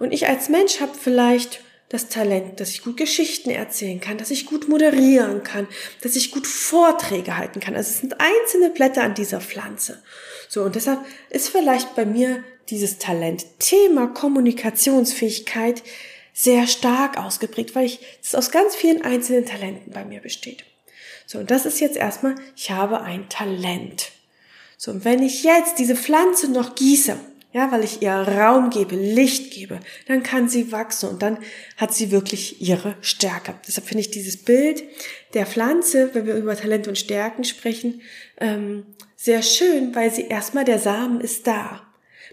Und 0.00 0.12
ich 0.12 0.26
als 0.26 0.48
Mensch 0.48 0.80
habe 0.80 0.92
vielleicht 1.00 1.60
das 1.88 2.08
Talent, 2.08 2.58
dass 2.58 2.70
ich 2.70 2.82
gut 2.82 2.96
Geschichten 2.96 3.50
erzählen 3.50 4.00
kann, 4.00 4.18
dass 4.18 4.30
ich 4.30 4.46
gut 4.46 4.68
moderieren 4.68 5.42
kann, 5.44 5.68
dass 6.02 6.16
ich 6.16 6.32
gut 6.32 6.46
Vorträge 6.46 7.36
halten 7.36 7.60
kann. 7.60 7.76
Also 7.76 7.90
es 7.90 8.00
sind 8.00 8.16
einzelne 8.20 8.70
Blätter 8.70 9.04
an 9.04 9.14
dieser 9.14 9.40
Pflanze. 9.40 10.02
So, 10.48 10.62
und 10.62 10.74
deshalb 10.74 11.00
ist 11.30 11.48
vielleicht 11.48 11.94
bei 11.94 12.04
mir 12.04 12.42
dieses 12.70 12.98
Talent, 12.98 13.46
Thema 13.60 14.08
Kommunikationsfähigkeit, 14.08 15.82
sehr 16.32 16.66
stark 16.66 17.18
ausgeprägt, 17.18 17.74
weil 17.74 17.86
ich 17.86 18.00
es 18.22 18.34
aus 18.34 18.50
ganz 18.50 18.74
vielen 18.74 19.02
einzelnen 19.02 19.46
Talenten 19.46 19.92
bei 19.92 20.04
mir 20.04 20.20
besteht. 20.20 20.64
So, 21.26 21.38
und 21.38 21.50
das 21.50 21.66
ist 21.66 21.80
jetzt 21.80 21.96
erstmal, 21.96 22.34
ich 22.56 22.70
habe 22.70 23.00
ein 23.00 23.28
Talent. 23.28 24.10
So, 24.76 24.90
und 24.90 25.04
wenn 25.04 25.22
ich 25.22 25.44
jetzt 25.44 25.78
diese 25.78 25.96
Pflanze 25.96 26.50
noch 26.50 26.74
gieße, 26.74 27.18
ja, 27.52 27.72
weil 27.72 27.84
ich 27.84 28.02
ihr 28.02 28.12
Raum 28.12 28.70
gebe, 28.70 28.96
Licht 28.96 29.52
gebe, 29.52 29.80
dann 30.06 30.22
kann 30.22 30.48
sie 30.48 30.72
wachsen 30.72 31.08
und 31.08 31.22
dann 31.22 31.38
hat 31.76 31.94
sie 31.94 32.10
wirklich 32.10 32.60
ihre 32.60 32.96
Stärke. 33.00 33.54
Deshalb 33.66 33.86
finde 33.86 34.00
ich 34.02 34.10
dieses 34.10 34.36
Bild 34.36 34.82
der 35.34 35.46
Pflanze, 35.46 36.10
wenn 36.12 36.26
wir 36.26 36.34
über 36.34 36.56
Talente 36.56 36.90
und 36.90 36.96
Stärken 36.96 37.44
sprechen, 37.44 38.02
ähm, 38.38 38.84
sehr 39.16 39.42
schön, 39.42 39.94
weil 39.94 40.12
sie 40.12 40.26
erstmal 40.26 40.64
der 40.64 40.78
Samen 40.78 41.20
ist 41.20 41.46
da. 41.46 41.82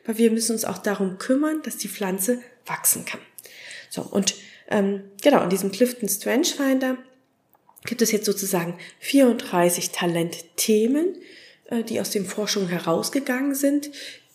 Aber 0.03 0.17
wir 0.17 0.32
müssen 0.32 0.53
uns 0.53 0.65
auch 0.65 0.77
darum 0.77 1.17
kümmern, 1.17 1.62
dass 1.63 1.77
die 1.77 1.88
Pflanze 1.88 2.41
wachsen 2.65 3.05
kann. 3.05 3.22
So, 3.89 4.01
und 4.01 4.36
ähm, 4.70 5.03
genau, 5.22 5.43
in 5.43 5.50
diesem 5.50 5.72
Clifton 5.72 6.10
Strange 6.10 6.46
Finder 6.46 6.98
gibt 7.86 8.01
es 8.01 8.12
jetzt 8.12 8.25
sozusagen 8.25 8.77
34 9.00 9.91
Talentthemen, 9.91 11.17
äh, 11.65 11.84
die 11.84 12.00
aus 12.00 12.10
den 12.10 12.25
Forschungen 12.25 12.70
herausgegangen 12.70 13.55
sind, 13.55 13.91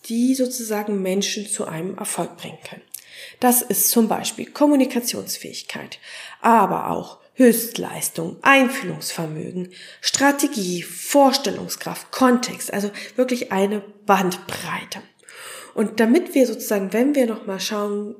die 0.09 0.35
sozusagen 0.35 1.03
Menschen 1.03 1.47
zu 1.47 1.67
einem 1.67 1.97
Erfolg 1.97 2.37
bringen 2.37 2.59
können. 2.69 2.83
Das 3.41 3.63
ist 3.63 3.91
zum 3.91 4.09
Beispiel 4.09 4.47
Kommunikationsfähigkeit, 4.47 5.99
aber 6.41 6.91
auch 6.91 7.19
Höchstleistung, 7.35 8.37
Einfühlungsvermögen, 8.43 9.71
Strategie, 10.01 10.83
Vorstellungskraft, 10.83 12.11
Kontext, 12.11 12.73
also 12.73 12.91
wirklich 13.15 13.53
eine 13.53 13.81
Bandbreite. 14.07 15.03
Und 15.75 16.01
damit 16.01 16.35
wir 16.35 16.47
sozusagen, 16.47 16.93
wenn 16.93 17.15
wir 17.15 17.27
nochmal 17.27 17.61
schauen, 17.61 18.17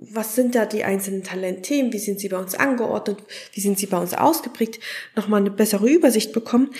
was 0.00 0.34
sind 0.34 0.54
da 0.54 0.66
die 0.66 0.84
einzelnen 0.84 1.24
Talentthemen, 1.24 1.92
wie 1.92 1.98
sind 1.98 2.20
sie 2.20 2.28
bei 2.28 2.38
uns 2.38 2.54
angeordnet, 2.54 3.18
wie 3.52 3.60
sind 3.60 3.78
sie 3.78 3.86
bei 3.86 3.98
uns 3.98 4.14
ausgeprägt, 4.14 4.80
nochmal 5.16 5.40
eine 5.40 5.50
bessere 5.50 5.88
Übersicht 5.88 6.32
bekommen, 6.32 6.70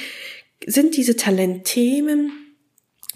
sind 0.66 0.96
diese 0.96 1.16
Talentthemen 1.16 2.47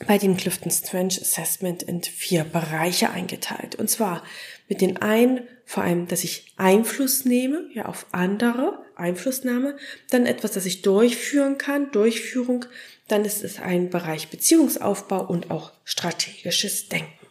bei 0.07 0.19
dem 0.19 0.37
Clifton 0.37 0.71
Strange 0.71 1.19
Assessment 1.21 1.83
in 1.83 2.03
vier 2.03 2.45
Bereiche 2.45 3.11
eingeteilt. 3.11 3.75
Und 3.75 3.89
zwar 3.89 4.23
mit 4.69 4.81
den 4.81 4.97
einen 4.97 5.47
vor 5.65 5.85
allem, 5.85 6.09
dass 6.09 6.25
ich 6.25 6.53
Einfluss 6.57 7.25
nehme, 7.25 7.67
ja, 7.73 7.87
auf 7.87 8.07
andere, 8.13 8.85
Einflussnahme, 8.97 9.77
dann 10.11 10.27
etwas, 10.27 10.53
das 10.53 10.67
ich 10.67 10.83
durchführen 10.83 11.57
kann, 11.57 11.91
Durchführung, 11.93 12.67
dann 13.09 13.25
ist 13.25 13.43
es 13.43 13.59
ein 13.59 13.91
Bereich 13.91 14.29
Beziehungsaufbau 14.29 15.27
und 15.27 15.51
auch 15.51 15.73
strategisches 15.85 16.89
Denken. 16.89 17.27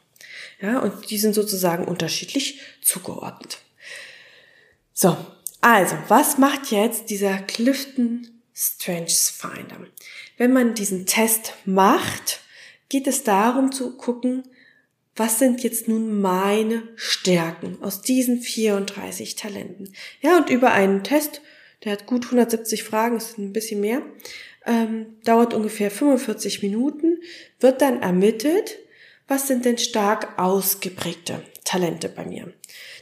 Ja, 0.61 0.79
und 0.79 1.09
die 1.09 1.17
sind 1.17 1.33
sozusagen 1.33 1.85
unterschiedlich 1.85 2.61
zugeordnet. 2.81 3.59
So, 4.93 5.17
also, 5.61 5.97
was 6.07 6.37
macht 6.37 6.71
jetzt 6.71 7.09
dieser 7.09 7.37
Clifton 7.39 8.27
Strange 8.53 9.09
Finder? 9.09 9.87
Wenn 10.37 10.53
man 10.53 10.75
diesen 10.75 11.05
Test 11.05 11.53
macht, 11.65 12.41
geht 12.91 13.07
es 13.07 13.23
darum 13.23 13.71
zu 13.71 13.95
gucken, 13.95 14.43
was 15.15 15.39
sind 15.39 15.63
jetzt 15.63 15.87
nun 15.87 16.19
meine 16.19 16.83
Stärken 16.95 17.77
aus 17.81 18.01
diesen 18.01 18.41
34 18.41 19.37
Talenten? 19.37 19.93
Ja, 20.19 20.35
und 20.35 20.49
über 20.49 20.73
einen 20.73 21.01
Test, 21.01 21.41
der 21.85 21.93
hat 21.93 22.05
gut 22.05 22.25
170 22.25 22.83
Fragen, 22.83 23.15
ist 23.15 23.37
ein 23.37 23.53
bisschen 23.53 23.79
mehr, 23.79 24.01
ähm, 24.65 25.05
dauert 25.23 25.53
ungefähr 25.53 25.89
45 25.89 26.63
Minuten, 26.63 27.19
wird 27.61 27.81
dann 27.81 28.01
ermittelt, 28.01 28.77
was 29.25 29.47
sind 29.47 29.63
denn 29.63 29.77
stark 29.77 30.37
ausgeprägte 30.37 31.41
Talente 31.63 32.09
bei 32.09 32.25
mir. 32.25 32.53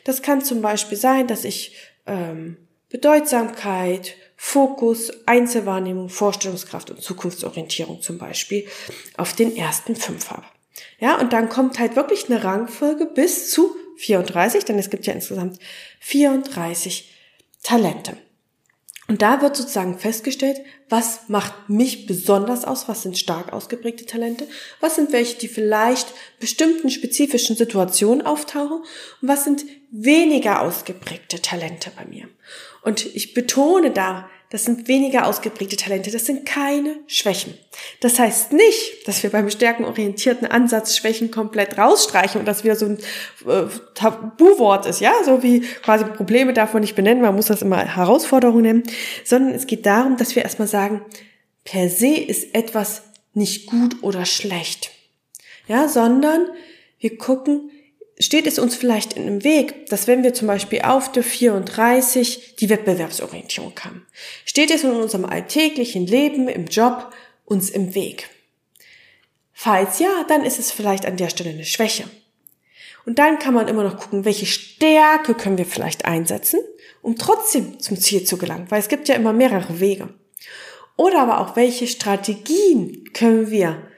Das 0.04 0.22
kann 0.22 0.44
zum 0.44 0.62
Beispiel 0.62 1.00
sein, 1.00 1.26
dass 1.26 1.44
ich 1.46 1.76
ähm, 2.06 2.58
Bedeutsamkeit, 2.90 4.16
Fokus, 4.42 5.12
Einzelwahrnehmung, 5.26 6.08
Vorstellungskraft 6.08 6.90
und 6.90 7.02
Zukunftsorientierung 7.02 8.02
zum 8.02 8.18
Beispiel 8.18 8.66
auf 9.18 9.34
den 9.34 9.54
ersten 9.54 9.98
fünf 9.98 10.32
habe. 10.32 10.46
Ja, 10.98 11.20
und 11.20 11.34
dann 11.34 11.50
kommt 11.50 11.78
halt 11.78 11.98
wirklich 11.98 12.30
eine 12.30 12.42
Rangfolge 12.42 13.06
bis 13.06 13.52
zu 13.52 13.76
34, 13.98 14.64
denn 14.64 14.80
es 14.80 14.90
gibt 14.90 15.06
ja 15.06 15.14
insgesamt 15.14 15.60
34 16.00 17.14
Talente. 17.64 18.16
Und 19.10 19.22
da 19.22 19.42
wird 19.42 19.58
sozusagen 19.58 20.00
festgestellt, 20.00 20.62
was 20.88 21.28
macht 21.28 21.68
mich 21.68 22.06
besonders 22.06 22.64
aus, 22.64 22.88
was 22.88 23.02
sind 23.02 23.18
stark 23.18 23.52
ausgeprägte 23.52 24.06
Talente, 24.06 24.48
was 24.80 24.96
sind 24.96 25.12
welche, 25.12 25.38
die 25.38 25.48
vielleicht 25.50 26.14
bestimmten 26.40 26.90
spezifischen 26.90 27.58
Situationen 27.58 28.26
auftauchen 28.26 28.84
und 29.22 29.28
was 29.28 29.44
sind 29.44 29.66
weniger 29.92 30.62
ausgeprägte 30.62 31.42
Talente 31.42 31.92
bei 31.98 32.06
mir. 32.06 32.30
Und 32.82 33.06
ich 33.16 33.34
betone 33.34 33.92
da, 33.92 34.30
das 34.52 34.66
sind 34.66 34.88
weniger 34.88 35.28
ausgeprägte 35.28 35.76
Talente, 35.76 36.10
das 36.10 36.26
sind 36.26 36.44
keine 36.44 36.96
Schwächen. 37.06 37.54
Das 38.00 38.18
heißt 38.18 38.52
nicht, 38.52 39.08
dass 39.08 39.22
wir 39.22 39.30
beim 39.30 39.50
stärkenorientierten 39.50 40.48
Ansatz 40.48 40.98
Schwächen 40.98 41.30
komplett 41.30 41.78
rausstreichen 41.78 42.40
und 42.40 42.48
das 42.48 42.64
wieder 42.64 42.76
so 42.76 42.88
ein 42.88 42.98
äh, 43.48 43.68
Tabuwort 43.94 44.88
ist, 44.88 45.02
ja, 45.02 45.14
so 45.24 45.44
wie 45.44 45.62
quasi 45.62 46.06
Probleme 46.06 46.54
darf 46.54 46.74
man 46.74 46.82
nicht 46.82 46.96
benennen, 46.96 47.22
man 47.22 47.36
muss 47.36 47.46
das 47.46 47.62
immer 47.62 47.78
Herausforderungen 47.78 48.64
nennen, 48.64 48.84
sondern 49.24 49.54
es 49.54 49.68
geht 49.68 49.86
darum, 49.86 50.18
dass 50.18 50.36
wir 50.36 50.44
erstmal 50.44 50.68
sagen, 50.68 51.02
per 51.64 51.88
se 51.88 52.16
ist 52.16 52.56
etwas 52.56 53.04
nicht 53.36 53.68
gut 53.68 53.98
oder 54.02 54.26
schlecht. 54.26 54.92
Ja, 55.68 55.88
sondern 55.88 56.48
wir 56.98 57.18
gucken, 57.20 57.70
steht 58.20 58.48
es 58.48 58.60
uns 58.60 58.76
vielleicht 58.76 59.14
in 59.14 59.26
dem 59.26 59.44
Weg, 59.44 59.88
dass 59.88 60.08
wenn 60.08 60.24
wir 60.24 60.34
zum 60.34 60.48
Beispiel 60.48 60.82
auf 60.82 61.12
der 61.12 61.24
34 61.24 62.56
die 62.58 62.70
Wettbewerbsorientierung 62.70 63.74
haben, 63.84 64.06
steht 64.46 64.72
es 64.72 64.84
in 64.84 64.92
unserem 64.92 65.26
alltäglichen 65.26 66.06
Leben, 66.06 66.48
im 66.48 66.66
Job 66.66 67.14
uns 67.46 67.70
im 67.70 67.96
Weg? 67.96 68.30
Falls 69.54 70.00
ja, 70.00 70.26
dann 70.28 70.44
ist 70.44 70.60
es 70.60 70.72
vielleicht 70.72 71.06
an 71.06 71.18
der 71.18 71.30
Stelle 71.30 71.50
eine 71.50 71.66
Schwäche. 71.66 72.06
Und 73.06 73.20
dann 73.20 73.40
kann 73.40 73.54
man 73.54 73.68
immer 73.68 73.84
noch 73.84 73.98
gucken, 73.98 74.26
welche 74.26 74.46
Stärke 74.46 75.34
können 75.34 75.58
wir 75.58 75.66
vielleicht 75.66 76.06
einsetzen, 76.06 76.60
um 77.02 77.16
trotzdem 77.16 77.80
zum 77.80 77.98
Ziel 77.98 78.24
zu 78.24 78.38
gelangen, 78.38 78.68
weil 78.70 78.80
es 78.80 78.90
gibt 78.90 79.08
ja 79.08 79.16
immer 79.16 79.34
mehrere 79.34 79.80
Wege. 79.80 80.14
Oder 80.96 81.22
aber 81.22 81.40
auch, 81.40 81.56
welche 81.56 81.88
Strategien 81.88 83.06
können 83.14 83.50
wir 83.52 83.89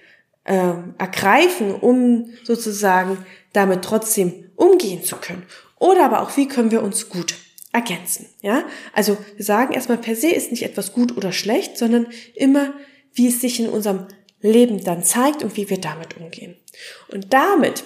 äh, 0.43 0.73
ergreifen, 0.97 1.75
um 1.75 2.29
sozusagen 2.43 3.17
damit 3.53 3.83
trotzdem 3.83 4.49
umgehen 4.55 5.03
zu 5.03 5.17
können. 5.17 5.43
Oder 5.77 6.05
aber 6.05 6.21
auch, 6.21 6.37
wie 6.37 6.47
können 6.47 6.71
wir 6.71 6.83
uns 6.83 7.09
gut 7.09 7.35
ergänzen. 7.71 8.27
Ja, 8.41 8.65
also 8.93 9.17
wir 9.35 9.45
sagen 9.45 9.73
erstmal 9.73 9.97
per 9.97 10.15
se 10.15 10.29
ist 10.29 10.51
nicht 10.51 10.63
etwas 10.63 10.93
gut 10.93 11.15
oder 11.15 11.31
schlecht, 11.31 11.77
sondern 11.77 12.07
immer, 12.35 12.73
wie 13.13 13.27
es 13.27 13.41
sich 13.41 13.59
in 13.59 13.69
unserem 13.69 14.07
Leben 14.41 14.83
dann 14.83 15.03
zeigt 15.03 15.43
und 15.43 15.55
wie 15.55 15.69
wir 15.69 15.79
damit 15.79 16.17
umgehen. 16.17 16.57
Und 17.09 17.33
damit 17.33 17.83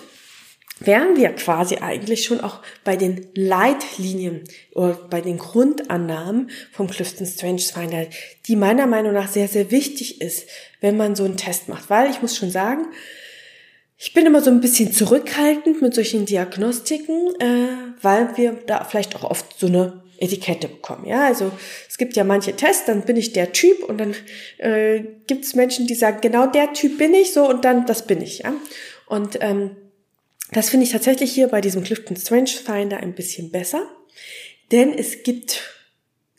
wären 0.80 1.16
wir 1.16 1.30
quasi 1.30 1.78
eigentlich 1.78 2.26
schon 2.26 2.42
auch 2.42 2.62
bei 2.84 2.96
den 2.96 3.28
Leitlinien 3.34 4.44
oder 4.74 4.94
bei 5.10 5.22
den 5.22 5.38
Grundannahmen 5.38 6.50
vom 6.72 6.90
Clifton 6.90 7.26
Strange 7.26 7.60
Finder, 7.60 8.08
die 8.48 8.56
meiner 8.56 8.86
Meinung 8.86 9.14
nach 9.14 9.30
sehr, 9.30 9.48
sehr 9.48 9.72
wichtig 9.72 10.22
ist, 10.22 10.48
wenn 10.82 10.98
man 10.98 11.16
so 11.16 11.24
einen 11.24 11.38
Test 11.38 11.70
macht. 11.70 11.90
Weil 11.90 12.10
ich 12.10 12.22
muss 12.22 12.36
schon 12.36 12.52
sagen, 12.52 12.88
ich 13.98 14.14
bin 14.14 14.26
immer 14.26 14.42
so 14.42 14.52
ein 14.52 14.60
bisschen 14.60 14.92
zurückhaltend 14.92 15.82
mit 15.82 15.94
solchen 15.94 16.26
Diagnostiken, 16.26 17.34
äh, 17.40 17.94
weil 18.02 18.36
wir 18.36 18.60
da 18.68 18.84
vielleicht 18.84 19.16
auch 19.16 19.24
oft 19.24 19.58
so 19.58 19.68
eine 19.68 20.04
Etikette 20.18 20.68
bekommen. 20.68 21.06
Ja, 21.06 21.26
also 21.26 21.52
es 21.90 21.98
gibt 21.98 22.16
ja 22.18 22.26
manche 22.26 22.56
Tests, 22.56 22.86
dann 22.86 23.04
bin 23.04 23.16
ich 23.16 23.32
der 23.32 23.54
Typ 23.54 23.84
und 23.84 23.98
dann 23.98 24.14
äh, 24.58 25.04
gibt 25.28 25.46
es 25.46 25.56
Menschen, 25.56 25.88
die 25.88 25.96
sagen, 25.96 26.20
genau 26.22 26.48
der 26.48 26.74
Typ 26.74 26.98
bin 26.98 27.14
ich 27.14 27.34
so 27.34 27.48
und 27.48 27.64
dann 27.64 27.86
das 27.86 28.06
bin 28.06 28.22
ich. 28.22 28.40
Ja, 28.40 28.54
und 29.08 29.38
ähm, 29.42 29.72
das 30.52 30.70
finde 30.70 30.86
ich 30.86 30.92
tatsächlich 30.92 31.32
hier 31.34 31.48
bei 31.48 31.62
diesem 31.62 31.84
Clifton 31.84 32.18
Strange 32.18 32.50
Finder 32.50 32.98
ein 32.98 33.16
bisschen 33.16 33.52
besser, 33.52 33.90
denn 34.72 34.94
es 34.94 35.24
gibt 35.24 35.62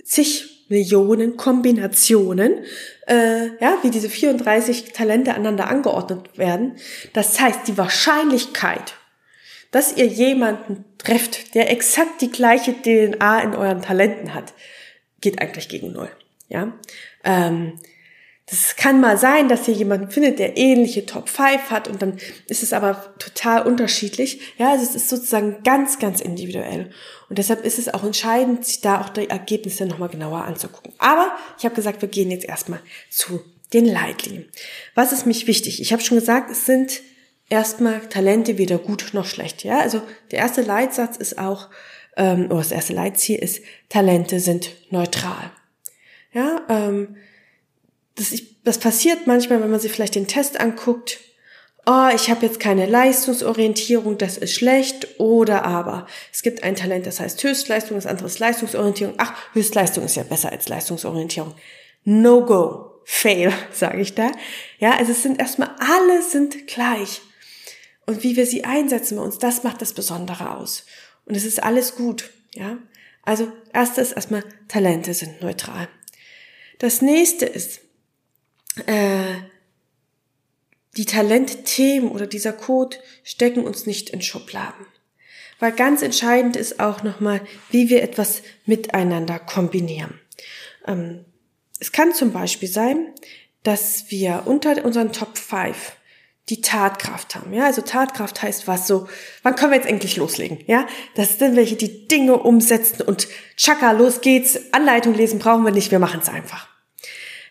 zig 0.05 0.57
Millionen 0.69 1.37
Kombinationen, 1.37 2.65
äh, 3.07 3.47
ja, 3.61 3.79
wie 3.83 3.91
diese 3.91 4.09
34 4.09 4.93
Talente 4.93 5.33
aneinander 5.33 5.69
angeordnet 5.69 6.37
werden. 6.39 6.77
Das 7.13 7.39
heißt, 7.39 7.69
die 7.69 7.79
Wahrscheinlichkeit, 7.79 8.95
dass 9.71 9.97
ihr 9.97 10.07
jemanden 10.07 10.85
trefft, 10.99 11.55
der 11.55 11.71
exakt 11.71 12.21
die 12.21 12.33
gleiche 12.33 12.75
DNA 12.75 13.41
in 13.43 13.55
euren 13.55 13.83
Talenten 13.83 14.35
hat, 14.35 14.55
geht 15.21 15.41
eigentlich 15.41 15.69
gegen 15.69 15.93
null. 15.93 16.11
Ja, 16.49 16.73
ähm, 17.25 17.79
Das 18.49 18.77
kann 18.77 19.01
mal 19.01 19.19
sein, 19.19 19.49
dass 19.49 19.67
ihr 19.67 19.75
jemanden 19.75 20.09
findet, 20.09 20.39
der 20.39 20.57
ähnliche 20.57 21.05
Top 21.05 21.29
5 21.29 21.71
hat 21.71 21.89
und 21.89 22.01
dann 22.01 22.19
ist 22.47 22.63
es 22.63 22.73
aber 22.73 23.13
total 23.19 23.67
unterschiedlich. 23.67 24.41
Ja, 24.57 24.71
also 24.71 24.85
es 24.85 24.95
ist 24.95 25.09
sozusagen 25.09 25.65
ganz, 25.65 25.99
ganz 25.99 26.21
individuell. 26.21 26.91
Und 27.29 27.39
deshalb 27.39 27.65
ist 27.65 27.81
es 27.81 27.93
auch 27.93 28.05
entscheidend, 28.05 28.65
sich 28.65 28.81
da 28.81 29.01
auch 29.01 29.09
die 29.09 29.29
Ergebnisse 29.29 29.85
nochmal 29.85 30.11
genauer 30.11 30.45
anzugucken. 30.45 30.93
Aber 30.99 31.33
ich 31.59 31.65
habe 31.65 31.75
gesagt, 31.75 32.03
wir 32.03 32.09
gehen 32.09 32.31
jetzt 32.31 32.45
erstmal 32.45 32.79
zu 33.11 33.43
den 33.73 33.85
Leitlinien. 33.85 34.49
Was 34.95 35.11
ist 35.11 35.27
mich 35.27 35.49
wichtig? 35.49 35.83
Ich 35.83 35.93
habe 35.93 36.03
schon 36.03 36.19
gesagt, 36.19 36.49
es 36.51 36.67
sind 36.67 37.03
erstmal 37.49 38.01
Talente 38.09 38.59
weder 38.59 38.79
gut 38.79 39.09
noch 39.13 39.27
schlecht. 39.27 39.65
Ja, 39.65 39.81
also 39.81 40.03
der 40.31 40.39
erste 40.39 40.63
Leitsatz 40.63 41.17
ist 41.17 41.39
auch, 41.39 41.69
ähm, 42.17 42.47
oder 42.47 42.59
das 42.59 42.71
erste 42.71 42.93
Leitziel 42.93 43.41
ist, 43.41 43.61
Talente 43.89 44.39
sind 44.39 44.71
neutral. 44.91 45.51
Ja, 46.33 46.65
ähm, 46.69 47.17
das, 48.17 48.33
ich, 48.33 48.63
das 48.65 48.79
passiert 48.79 49.27
manchmal, 49.27 49.61
wenn 49.61 49.71
man 49.71 49.81
sich 49.81 49.93
vielleicht 49.93 50.15
den 50.15 50.27
Test 50.27 50.59
anguckt. 50.59 51.21
Oh, 51.89 52.09
ich 52.13 52.31
habe 52.31 52.45
jetzt 52.45 52.59
keine 52.59 52.87
Leistungsorientierung, 52.87 54.19
das 54.19 54.39
ist 54.39 54.55
schlecht. 54.55 55.21
Oder 55.21 55.65
aber 55.65 56.07
es 56.33 56.43
gibt 56.43 56.65
ein 56.65 56.75
Talent, 56.75 57.07
das 57.07 57.21
heißt 57.21 57.43
Höchstleistung, 57.45 57.97
das 57.97 58.07
andere 58.07 58.27
ist 58.27 58.41
Leistungsorientierung. 58.41 59.15
Ach, 59.19 59.35
Höchstleistung 59.53 60.05
ist 60.05 60.17
ja 60.17 60.25
besser 60.25 60.51
als 60.51 60.69
Leistungsorientierung. 60.69 61.55
No 62.05 62.45
go, 62.45 63.01
fail, 63.05 63.53
sage 63.73 64.01
ich 64.01 64.15
da. 64.15 64.33
Ja, 64.79 64.97
also 64.97 65.13
es 65.13 65.23
sind 65.23 65.39
erstmal 65.39 65.71
alle 65.79 66.23
sind 66.23 66.67
gleich. 66.67 67.21
Und 68.07 68.23
wie 68.23 68.37
wir 68.37 68.47
sie 68.47 68.65
einsetzen 68.65 69.19
bei 69.19 69.23
uns, 69.23 69.39
das 69.39 69.63
macht 69.63 69.83
das 69.83 69.93
Besondere 69.93 70.57
aus. 70.57 70.87
Und 71.25 71.37
es 71.37 71.45
ist 71.45 71.63
alles 71.63 71.97
gut, 71.97 72.31
ja. 72.55 72.79
Also 73.23 73.53
erstes 73.73 74.13
erstmal 74.13 74.45
Talente 74.69 75.13
sind 75.13 75.43
neutral. 75.43 75.89
Das 76.79 77.03
nächste 77.03 77.47
ist, 77.47 77.81
äh, 78.87 79.37
die 80.97 81.05
Talentthemen 81.05 82.11
oder 82.11 82.27
dieser 82.27 82.53
Code 82.53 82.97
stecken 83.23 83.65
uns 83.65 83.87
nicht 83.87 84.11
in 84.11 84.23
Schubladen. 84.23 84.87
Weil 85.59 85.73
ganz 85.73 86.03
entscheidend 86.03 86.57
ist 86.57 86.81
auch 86.81 87.03
nochmal, 87.03 87.41
wie 87.71 87.89
wir 87.89 88.03
etwas 88.03 88.43
miteinander 88.67 89.39
kombinieren. 89.39 90.21
Ähm, 90.87 91.25
es 91.81 91.93
kann 91.93 92.13
zum 92.13 92.33
Beispiel 92.33 92.69
sein, 92.69 93.13
dass 93.63 94.11
wir 94.11 94.43
unter 94.47 94.85
unseren 94.85 95.13
Top 95.13 95.37
5 95.37 95.97
die 96.49 96.61
Tatkraft 96.61 97.35
haben. 97.35 97.53
Ja, 97.53 97.65
also 97.65 97.83
Tatkraft 97.83 98.41
heißt 98.41 98.69
was 98.69 98.87
so, 98.87 99.09
wann 99.43 99.57
können 99.57 99.73
wir 99.73 99.79
jetzt 99.79 99.89
endlich 99.89 100.17
loslegen? 100.17 100.63
Ja, 100.67 100.87
das 101.17 101.39
sind 101.39 101.57
welche, 101.57 101.75
die 101.75 102.07
Dinge 102.07 102.37
umsetzen 102.37 103.03
und 103.03 103.27
tschakka, 103.57 103.91
los 103.93 104.21
geht's, 104.21 104.73
Anleitung 104.73 105.15
lesen 105.15 105.41
brauchen 105.41 105.65
wir 105.65 105.73
nicht, 105.73 105.91
wir 105.91 105.99
machen 105.99 106.21
es 106.23 106.29
einfach. 106.29 106.69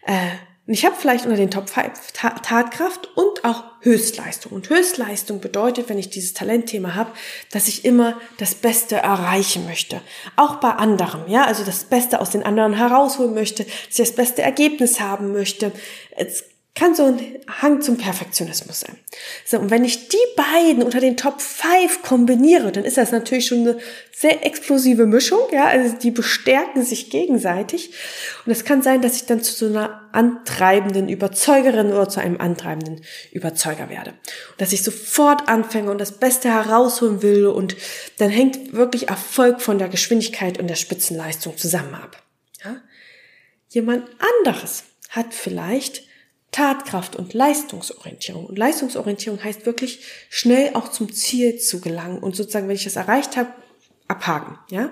Äh, 0.05 0.29
ich 0.67 0.83
habe 0.83 0.95
vielleicht 0.97 1.25
unter 1.25 1.37
den 1.37 1.51
Top 1.51 1.69
5 1.69 2.11
Tatkraft 2.13 3.15
und 3.15 3.45
auch 3.45 3.63
Höchstleistung. 3.81 4.51
Und 4.51 4.69
Höchstleistung 4.69 5.39
bedeutet, 5.39 5.89
wenn 5.89 5.99
ich 5.99 6.09
dieses 6.09 6.33
Talentthema 6.33 6.95
habe, 6.95 7.11
dass 7.51 7.67
ich 7.67 7.85
immer 7.85 8.19
das 8.39 8.55
Beste 8.55 8.95
erreichen 8.95 9.65
möchte. 9.65 10.01
Auch 10.35 10.55
bei 10.55 10.71
anderen, 10.71 11.29
ja, 11.29 11.45
also 11.45 11.63
das 11.63 11.83
Beste 11.83 12.19
aus 12.19 12.31
den 12.31 12.41
anderen 12.41 12.73
herausholen 12.73 13.35
möchte, 13.35 13.63
dass 13.63 13.99
ich 13.99 14.07
das 14.07 14.15
beste 14.15 14.41
Ergebnis 14.41 14.99
haben 14.99 15.33
möchte. 15.33 15.71
Es 16.15 16.43
kann 16.75 16.93
so 16.93 17.05
ein 17.05 17.39
Hang 17.61 17.81
zum 17.81 17.97
Perfektionismus 17.97 18.81
sein. 18.81 18.97
So, 19.45 19.57
und 19.59 19.71
wenn 19.71 19.85
ich 19.85 20.09
die 20.09 20.17
beiden 20.35 20.83
unter 20.83 20.99
den 20.99 21.15
Top 21.15 21.41
5 21.41 22.01
kombiniere, 22.01 22.73
dann 22.73 22.83
ist 22.83 22.97
das 22.97 23.13
natürlich 23.13 23.47
schon 23.47 23.61
eine 23.61 23.77
sehr 24.13 24.45
explosive 24.45 25.05
Mischung, 25.05 25.39
ja, 25.53 25.67
also 25.67 25.95
die 25.95 26.11
bestärken 26.11 26.83
sich 26.83 27.09
gegenseitig. 27.09 27.93
Und 28.45 28.51
es 28.51 28.65
kann 28.65 28.81
sein, 28.81 29.01
dass 29.01 29.15
ich 29.15 29.25
dann 29.25 29.41
zu 29.41 29.53
so 29.53 29.67
einer 29.67 30.09
antreibenden 30.11 31.07
Überzeugerin 31.07 31.93
oder 31.93 32.09
zu 32.09 32.19
einem 32.19 32.41
antreibenden 32.41 33.05
Überzeuger 33.31 33.89
werde. 33.89 34.09
Und 34.11 34.59
dass 34.59 34.73
ich 34.73 34.83
sofort 34.83 35.47
anfange 35.47 35.89
und 35.89 36.01
das 36.01 36.19
Beste 36.19 36.49
herausholen 36.49 37.21
will 37.21 37.47
und 37.47 37.77
dann 38.17 38.29
hängt 38.29 38.73
wirklich 38.73 39.07
Erfolg 39.07 39.61
von 39.61 39.79
der 39.79 39.87
Geschwindigkeit 39.87 40.59
und 40.59 40.67
der 40.67 40.75
Spitzenleistung 40.75 41.55
zusammen 41.57 41.95
ab. 41.95 42.21
Ja? 42.65 42.81
Jemand 43.69 44.09
anderes 44.43 44.83
hat 45.09 45.33
vielleicht 45.33 46.03
Tatkraft 46.55 47.17
und 47.17 47.33
Leistungsorientierung. 47.33 48.45
Und 48.45 48.57
Leistungsorientierung 48.57 49.43
heißt 49.43 49.65
wirklich 49.65 49.99
schnell 50.29 50.73
auch 50.73 50.87
zum 50.87 51.11
Ziel 51.11 51.57
zu 51.57 51.81
gelangen 51.81 52.19
und 52.19 52.33
sozusagen, 52.33 52.69
wenn 52.69 52.77
ich 52.77 52.85
das 52.85 52.95
erreicht 52.95 53.35
habe, 53.35 53.49
abhaken, 54.07 54.57
ja. 54.69 54.89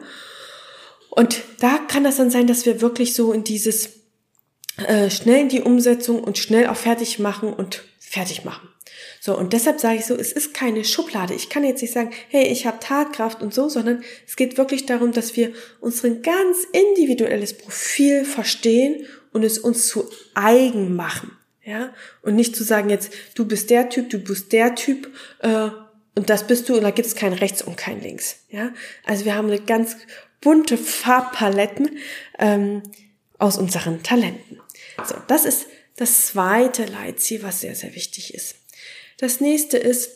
Und 1.10 1.42
da 1.60 1.78
kann 1.78 2.04
das 2.04 2.18
dann 2.18 2.32
sein, 2.32 2.48
dass 2.48 2.66
wir 2.66 2.82
wirklich 2.82 3.14
so 3.14 3.32
in 3.32 3.46
dieses 3.46 3.92
äh, 4.88 5.10
schnell 5.10 5.40
in 5.40 5.50
die 5.50 5.62
Umsetzung 5.62 6.22
und 6.22 6.38
schnell 6.38 6.68
auch 6.68 6.76
fertig 6.76 7.20
machen 7.20 7.54
und 7.54 7.84
fertig 7.98 8.44
machen. 8.44 8.68
So, 9.22 9.38
und 9.38 9.54
deshalb 9.54 9.80
sage 9.80 10.00
ich 10.00 10.06
so, 10.06 10.16
es 10.16 10.34
ist 10.34 10.54
keine 10.54 10.84
Schublade. 10.84 11.34
Ich 11.34 11.48
kann 11.48 11.64
jetzt 11.64 11.82
nicht 11.82 11.94
sagen, 11.94 12.12
hey, 12.28 12.48
ich 12.48 12.66
habe 12.66 12.80
Tatkraft 12.82 13.42
und 13.42 13.54
so, 13.54 13.70
sondern 13.70 14.04
es 14.28 14.36
geht 14.36 14.58
wirklich 14.58 14.86
darum, 14.86 15.14
dass 15.14 15.38
wir 15.38 15.54
unseren 15.80 16.24
ganz 16.24 16.58
individuelles 16.74 17.58
Profil 17.58 18.26
verstehen 18.26 19.06
und 19.32 19.44
es 19.44 19.60
uns 19.60 19.88
zu 19.88 20.10
eigen 20.34 20.94
machen. 20.96 21.38
Ja, 21.66 21.94
und 22.22 22.36
nicht 22.36 22.56
zu 22.56 22.64
sagen 22.64 22.90
jetzt, 22.90 23.14
du 23.36 23.46
bist 23.46 23.70
der 23.70 23.90
Typ, 23.90 24.10
du 24.10 24.20
bist 24.20 24.52
der 24.52 24.76
Typ, 24.76 25.10
äh, 25.40 25.70
und 26.16 26.30
das 26.30 26.46
bist 26.46 26.68
du, 26.70 26.76
und 26.76 26.84
da 26.84 26.92
gibt 26.92 27.08
es 27.08 27.16
kein 27.16 27.34
rechts 27.34 27.62
und 27.62 27.78
kein 27.78 28.02
links. 28.02 28.36
Ja, 28.50 28.74
also 29.06 29.26
wir 29.26 29.36
haben 29.36 29.48
eine 29.48 29.62
ganz 29.62 29.96
bunte 30.42 30.78
Farbpaletten 30.78 31.98
ähm, 32.38 32.84
aus 33.40 33.58
unseren 33.58 34.04
Talenten. 34.04 34.60
So, 35.06 35.16
das 35.28 35.46
ist 35.46 35.68
das 35.96 36.28
zweite 36.28 36.86
Leitziel, 36.86 37.44
was 37.44 37.62
sehr, 37.62 37.76
sehr 37.76 37.96
wichtig 37.96 38.34
ist. 38.34 38.56
Das 39.18 39.40
nächste 39.40 39.78
ist, 39.78 40.12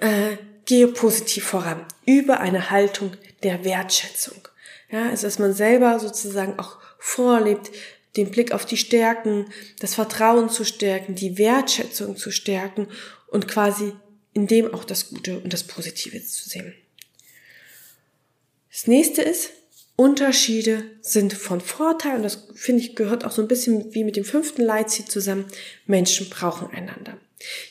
äh, 0.00 0.36
gehe 0.66 0.88
positiv 0.88 1.44
voran 1.44 1.84
über 2.06 2.40
eine 2.40 2.70
Haltung 2.70 3.12
der 3.42 3.64
Wertschätzung. 3.64 4.48
Ja, 4.90 5.08
also 5.08 5.26
dass 5.26 5.38
man 5.38 5.52
selber 5.52 5.98
sozusagen 5.98 6.58
auch 6.58 6.78
vorlebt, 6.98 7.70
den 8.16 8.30
Blick 8.30 8.52
auf 8.52 8.64
die 8.64 8.76
Stärken, 8.76 9.46
das 9.80 9.94
Vertrauen 9.94 10.48
zu 10.48 10.64
stärken, 10.64 11.14
die 11.14 11.38
Wertschätzung 11.38 12.16
zu 12.16 12.30
stärken 12.30 12.88
und 13.28 13.48
quasi 13.48 13.92
in 14.32 14.46
dem 14.46 14.72
auch 14.72 14.84
das 14.84 15.10
Gute 15.10 15.38
und 15.38 15.52
das 15.52 15.64
Positive 15.64 16.22
zu 16.24 16.48
sehen. 16.48 16.74
Das 18.70 18.86
nächste 18.86 19.22
ist, 19.22 19.50
Unterschiede 19.96 20.84
sind 21.00 21.32
von 21.32 21.60
Vorteil 21.60 22.16
und 22.16 22.24
das 22.24 22.48
finde 22.54 22.82
ich 22.82 22.96
gehört 22.96 23.24
auch 23.24 23.30
so 23.30 23.42
ein 23.42 23.48
bisschen 23.48 23.94
wie 23.94 24.02
mit 24.02 24.16
dem 24.16 24.24
fünften 24.24 24.62
Leitziel 24.62 25.04
zusammen. 25.04 25.46
Menschen 25.86 26.28
brauchen 26.28 26.68
einander. 26.70 27.16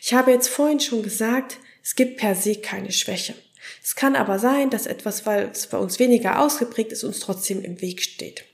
Ich 0.01 0.13
habe 0.13 0.31
jetzt 0.31 0.47
vorhin 0.47 0.79
schon 0.79 1.03
gesagt, 1.03 1.57
es 1.83 1.95
gibt 1.95 2.17
per 2.17 2.35
se 2.35 2.55
keine 2.55 2.93
Schwäche. 2.93 3.35
Es 3.83 3.95
kann 3.95 4.15
aber 4.15 4.39
sein, 4.39 4.69
dass 4.69 4.85
etwas, 4.85 5.25
weil 5.25 5.49
es 5.51 5.67
bei 5.67 5.77
uns 5.77 5.99
weniger 5.99 6.39
ausgeprägt 6.39 6.93
ist, 6.93 7.03
uns 7.03 7.19
trotzdem 7.19 7.61
im 7.61 7.81
Weg 7.81 8.01
steht. 8.01 8.45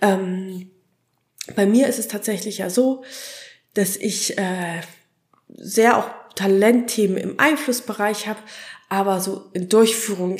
Ähm, 0.00 0.70
bei 1.54 1.66
mir 1.66 1.88
ist 1.88 1.98
es 1.98 2.08
tatsächlich 2.08 2.58
ja 2.58 2.70
so, 2.70 3.04
dass 3.74 3.96
ich 3.96 4.38
äh, 4.38 4.80
sehr 5.48 5.98
auch 5.98 6.10
Talentthemen 6.34 7.16
im 7.16 7.40
Einflussbereich 7.40 8.28
habe, 8.28 8.40
aber 8.88 9.20
so 9.20 9.50
in 9.52 9.68
Durchführung 9.68 10.38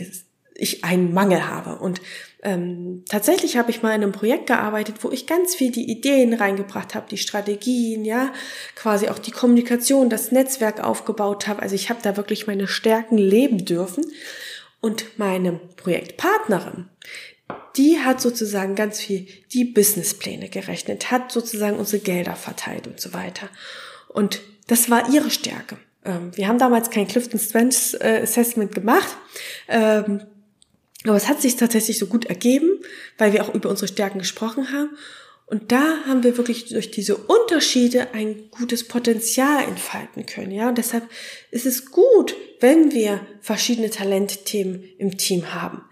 ich 0.54 0.84
einen 0.84 1.14
Mangel 1.14 1.46
habe. 1.46 1.76
Und 1.76 2.00
ähm, 2.42 3.04
tatsächlich 3.08 3.56
habe 3.56 3.70
ich 3.70 3.82
mal 3.82 3.94
in 3.94 4.02
einem 4.02 4.12
Projekt 4.12 4.46
gearbeitet, 4.46 4.96
wo 5.02 5.10
ich 5.10 5.26
ganz 5.26 5.54
viel 5.54 5.72
die 5.72 5.90
Ideen 5.90 6.34
reingebracht 6.34 6.94
habe, 6.94 7.08
die 7.08 7.18
Strategien, 7.18 8.04
ja, 8.04 8.32
quasi 8.74 9.08
auch 9.08 9.18
die 9.18 9.30
Kommunikation, 9.30 10.10
das 10.10 10.32
Netzwerk 10.32 10.82
aufgebaut 10.82 11.46
habe. 11.46 11.62
Also 11.62 11.74
ich 11.74 11.90
habe 11.90 12.00
da 12.02 12.16
wirklich 12.16 12.46
meine 12.46 12.68
Stärken 12.68 13.18
leben 13.18 13.64
dürfen. 13.64 14.04
Und 14.80 15.18
meine 15.18 15.54
Projektpartnerin, 15.76 16.88
die 17.78 18.00
hat 18.00 18.20
sozusagen 18.20 18.74
ganz 18.74 19.00
viel 19.00 19.26
die 19.52 19.64
Businesspläne 19.64 20.48
gerechnet, 20.48 21.10
hat 21.10 21.32
sozusagen 21.32 21.78
unsere 21.78 22.02
Gelder 22.02 22.34
verteilt 22.34 22.86
und 22.86 23.00
so 23.00 23.12
weiter. 23.14 23.48
Und 24.08 24.40
das 24.66 24.90
war 24.90 25.12
ihre 25.12 25.30
Stärke. 25.30 25.78
Ähm, 26.04 26.36
wir 26.36 26.48
haben 26.48 26.58
damals 26.58 26.90
kein 26.90 27.06
Clifton 27.06 27.38
Strengths 27.38 27.94
äh, 27.94 28.20
Assessment 28.22 28.74
gemacht, 28.74 29.16
ähm, 29.68 30.22
aber 31.04 31.16
es 31.16 31.28
hat 31.28 31.40
sich 31.40 31.56
tatsächlich 31.56 31.98
so 31.98 32.06
gut 32.06 32.26
ergeben, 32.26 32.80
weil 33.16 33.32
wir 33.32 33.44
auch 33.44 33.54
über 33.54 33.70
unsere 33.70 33.88
Stärken 33.88 34.18
gesprochen 34.18 34.72
haben. 34.72 34.90
Und 35.46 35.72
da 35.72 36.04
haben 36.06 36.24
wir 36.24 36.36
wirklich 36.36 36.66
durch 36.66 36.90
diese 36.90 37.16
Unterschiede 37.16 38.12
ein 38.12 38.50
gutes 38.50 38.86
Potenzial 38.86 39.64
entfalten 39.64 40.26
können. 40.26 40.50
Ja, 40.50 40.68
und 40.68 40.76
deshalb 40.76 41.04
ist 41.50 41.64
es 41.64 41.86
gut, 41.86 42.36
wenn 42.60 42.92
wir 42.92 43.20
verschiedene 43.40 43.88
Talentthemen 43.88 44.84
im 44.98 45.16
Team 45.16 45.54
haben. 45.54 45.82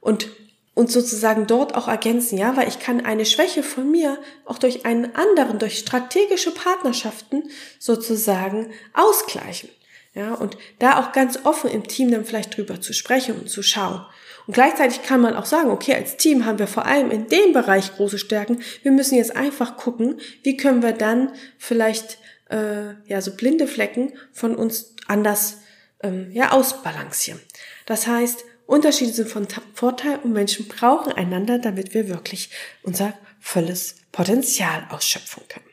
Und 0.00 0.28
und 0.76 0.92
sozusagen 0.92 1.46
dort 1.46 1.74
auch 1.74 1.88
ergänzen, 1.88 2.36
ja, 2.36 2.54
weil 2.54 2.68
ich 2.68 2.78
kann 2.78 3.02
eine 3.02 3.24
Schwäche 3.24 3.62
von 3.62 3.90
mir 3.90 4.18
auch 4.44 4.58
durch 4.58 4.84
einen 4.84 5.16
anderen, 5.16 5.58
durch 5.58 5.78
strategische 5.78 6.50
Partnerschaften 6.52 7.44
sozusagen 7.78 8.70
ausgleichen. 8.92 9.70
Ja, 10.12 10.34
und 10.34 10.58
da 10.78 11.00
auch 11.00 11.12
ganz 11.12 11.40
offen 11.44 11.70
im 11.70 11.88
Team 11.88 12.10
dann 12.10 12.26
vielleicht 12.26 12.56
drüber 12.56 12.78
zu 12.82 12.92
sprechen 12.92 13.38
und 13.38 13.48
zu 13.48 13.62
schauen. 13.62 14.04
Und 14.46 14.52
gleichzeitig 14.52 15.02
kann 15.02 15.22
man 15.22 15.34
auch 15.34 15.46
sagen, 15.46 15.70
okay, 15.70 15.94
als 15.94 16.18
Team 16.18 16.44
haben 16.44 16.58
wir 16.58 16.66
vor 16.66 16.84
allem 16.84 17.10
in 17.10 17.26
dem 17.28 17.54
Bereich 17.54 17.96
große 17.96 18.18
Stärken. 18.18 18.60
Wir 18.82 18.92
müssen 18.92 19.16
jetzt 19.16 19.34
einfach 19.34 19.78
gucken, 19.78 20.20
wie 20.42 20.58
können 20.58 20.82
wir 20.82 20.92
dann 20.92 21.32
vielleicht 21.56 22.18
äh, 22.50 22.92
ja 23.06 23.22
so 23.22 23.34
blinde 23.34 23.66
Flecken 23.66 24.12
von 24.30 24.54
uns 24.54 24.94
anders 25.06 25.58
ähm, 26.02 26.30
ja 26.32 26.52
ausbalancieren. 26.52 27.40
Das 27.86 28.06
heißt, 28.06 28.44
Unterschiede 28.66 29.12
sind 29.12 29.28
von 29.28 29.46
Vorteil 29.74 30.18
und 30.22 30.32
Menschen 30.32 30.66
brauchen 30.68 31.12
einander, 31.12 31.58
damit 31.58 31.94
wir 31.94 32.08
wirklich 32.08 32.50
unser 32.82 33.14
volles 33.40 33.96
Potenzial 34.12 34.86
ausschöpfen 34.90 35.44
können. 35.48 35.66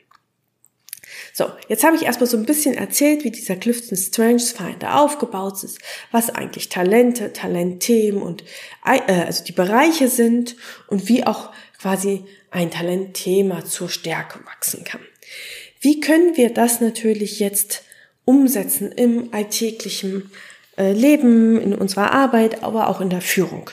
So, 1.32 1.50
jetzt 1.68 1.82
habe 1.82 1.96
ich 1.96 2.02
erstmal 2.02 2.28
so 2.28 2.36
ein 2.36 2.46
bisschen 2.46 2.74
erzählt, 2.74 3.24
wie 3.24 3.30
dieser 3.32 3.56
Clifton 3.56 3.96
Strange 3.96 4.38
Finder 4.38 5.00
aufgebaut 5.00 5.64
ist, 5.64 5.78
was 6.12 6.30
eigentlich 6.30 6.68
Talente, 6.68 7.32
Talentthemen 7.32 8.22
und 8.22 8.44
äh, 8.84 9.00
also 9.12 9.42
die 9.42 9.52
Bereiche 9.52 10.08
sind 10.08 10.54
und 10.86 11.08
wie 11.08 11.26
auch 11.26 11.50
quasi 11.80 12.24
ein 12.52 12.70
Talentthema 12.70 13.64
zur 13.64 13.88
Stärke 13.88 14.38
wachsen 14.46 14.84
kann. 14.84 15.00
Wie 15.80 15.98
können 15.98 16.36
wir 16.36 16.50
das 16.50 16.80
natürlich 16.80 17.40
jetzt 17.40 17.82
umsetzen 18.24 18.92
im 18.92 19.34
alltäglichen 19.34 20.30
Leben, 20.76 21.60
in 21.60 21.74
unserer 21.74 22.12
Arbeit, 22.12 22.62
aber 22.64 22.88
auch 22.88 23.00
in 23.00 23.10
der 23.10 23.20
Führung. 23.20 23.70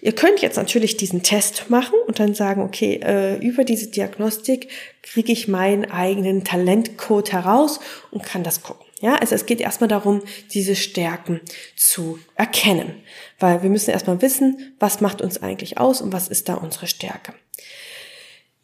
Ihr 0.00 0.12
könnt 0.12 0.40
jetzt 0.40 0.56
natürlich 0.56 0.96
diesen 0.96 1.22
Test 1.22 1.70
machen 1.70 1.94
und 2.06 2.18
dann 2.18 2.34
sagen, 2.34 2.62
okay, 2.62 3.00
äh, 3.02 3.36
über 3.36 3.64
diese 3.64 3.88
Diagnostik 3.88 4.68
kriege 5.02 5.32
ich 5.32 5.48
meinen 5.48 5.90
eigenen 5.90 6.44
Talentcode 6.44 7.32
heraus 7.32 7.80
und 8.10 8.24
kann 8.24 8.42
das 8.42 8.62
gucken. 8.62 8.86
Ja, 9.00 9.14
also 9.14 9.34
es 9.34 9.46
geht 9.46 9.60
erstmal 9.60 9.88
darum, 9.88 10.22
diese 10.52 10.76
Stärken 10.76 11.40
zu 11.74 12.18
erkennen, 12.34 12.94
weil 13.38 13.62
wir 13.62 13.70
müssen 13.70 13.90
erstmal 13.90 14.20
wissen, 14.20 14.74
was 14.78 15.00
macht 15.00 15.22
uns 15.22 15.42
eigentlich 15.42 15.78
aus 15.78 16.02
und 16.02 16.12
was 16.12 16.28
ist 16.28 16.48
da 16.48 16.54
unsere 16.54 16.86
Stärke. 16.86 17.32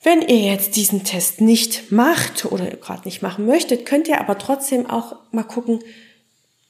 Wenn 0.02 0.22
ihr 0.22 0.38
jetzt 0.40 0.76
diesen 0.76 1.04
Test 1.04 1.40
nicht 1.40 1.90
macht 1.90 2.44
oder 2.44 2.66
gerade 2.66 3.02
nicht 3.06 3.22
machen 3.22 3.46
möchtet, 3.46 3.86
könnt 3.86 4.08
ihr 4.08 4.20
aber 4.20 4.38
trotzdem 4.38 4.88
auch 4.88 5.16
mal 5.32 5.42
gucken, 5.42 5.80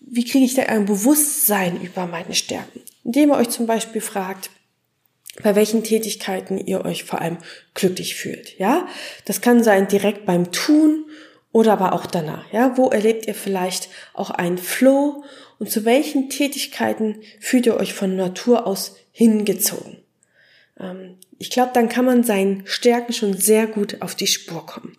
wie 0.07 0.25
kriege 0.25 0.45
ich 0.45 0.55
da 0.55 0.63
ein 0.63 0.87
Bewusstsein 0.87 1.81
über 1.83 2.07
meine 2.07 2.35
Stärken? 2.35 2.81
Indem 3.05 3.31
ihr 3.31 3.37
euch 3.37 3.51
zum 3.51 3.67
Beispiel 3.67 4.01
fragt, 4.01 4.51
bei 5.43 5.55
welchen 5.55 5.85
Tätigkeiten 5.85 6.59
ihr 6.59 6.85
euch 6.85 7.05
vor 7.05 7.21
allem 7.21 7.39
glücklich 7.75 8.15
fühlt, 8.15 8.59
ja? 8.59 8.89
Das 9.27 9.41
kann 9.41 9.63
sein 9.63 9.87
direkt 9.89 10.25
beim 10.25 10.51
Tun 10.53 11.05
oder 11.53 11.73
aber 11.73 11.93
auch 11.93 12.07
danach, 12.07 12.51
ja? 12.53 12.77
Wo 12.79 12.89
erlebt 12.89 13.27
ihr 13.27 13.35
vielleicht 13.35 13.89
auch 14.15 14.31
einen 14.31 14.59
Flow 14.59 15.25
und 15.59 15.71
zu 15.71 15.85
welchen 15.85 16.31
Tätigkeiten 16.31 17.21
fühlt 17.41 17.67
ihr 17.67 17.77
euch 17.77 17.93
von 17.93 18.17
Natur 18.17 18.67
aus 18.67 18.97
hingezogen? 19.13 19.99
Ähm, 20.81 21.19
ich 21.39 21.51
glaube, 21.51 21.73
dann 21.75 21.89
kann 21.89 22.05
man 22.05 22.25
seinen 22.25 22.67
Stärken 22.67 23.13
schon 23.13 23.37
sehr 23.37 23.67
gut 23.67 24.01
auf 24.01 24.15
die 24.15 24.27
Spur 24.27 24.65
kommen. 24.65 24.97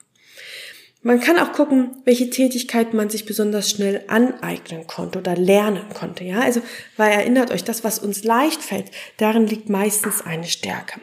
Man 1.07 1.21
kann 1.21 1.39
auch 1.39 1.53
gucken, 1.53 1.91
welche 2.03 2.29
Tätigkeiten 2.29 2.97
man 2.97 3.09
sich 3.09 3.25
besonders 3.25 3.69
schnell 3.69 4.03
aneignen 4.09 4.87
konnte 4.87 5.19
oder 5.19 5.37
lernen 5.37 5.87
konnte. 5.93 6.25
Ja, 6.25 6.41
also, 6.41 6.61
weil 6.97 7.13
erinnert 7.13 7.49
euch, 7.49 7.63
das, 7.63 7.85
was 7.85 7.99
uns 7.99 8.25
leicht 8.25 8.61
fällt, 8.61 8.91
darin 9.15 9.47
liegt 9.47 9.69
meistens 9.69 10.19
eine 10.21 10.43
Stärke. 10.43 10.99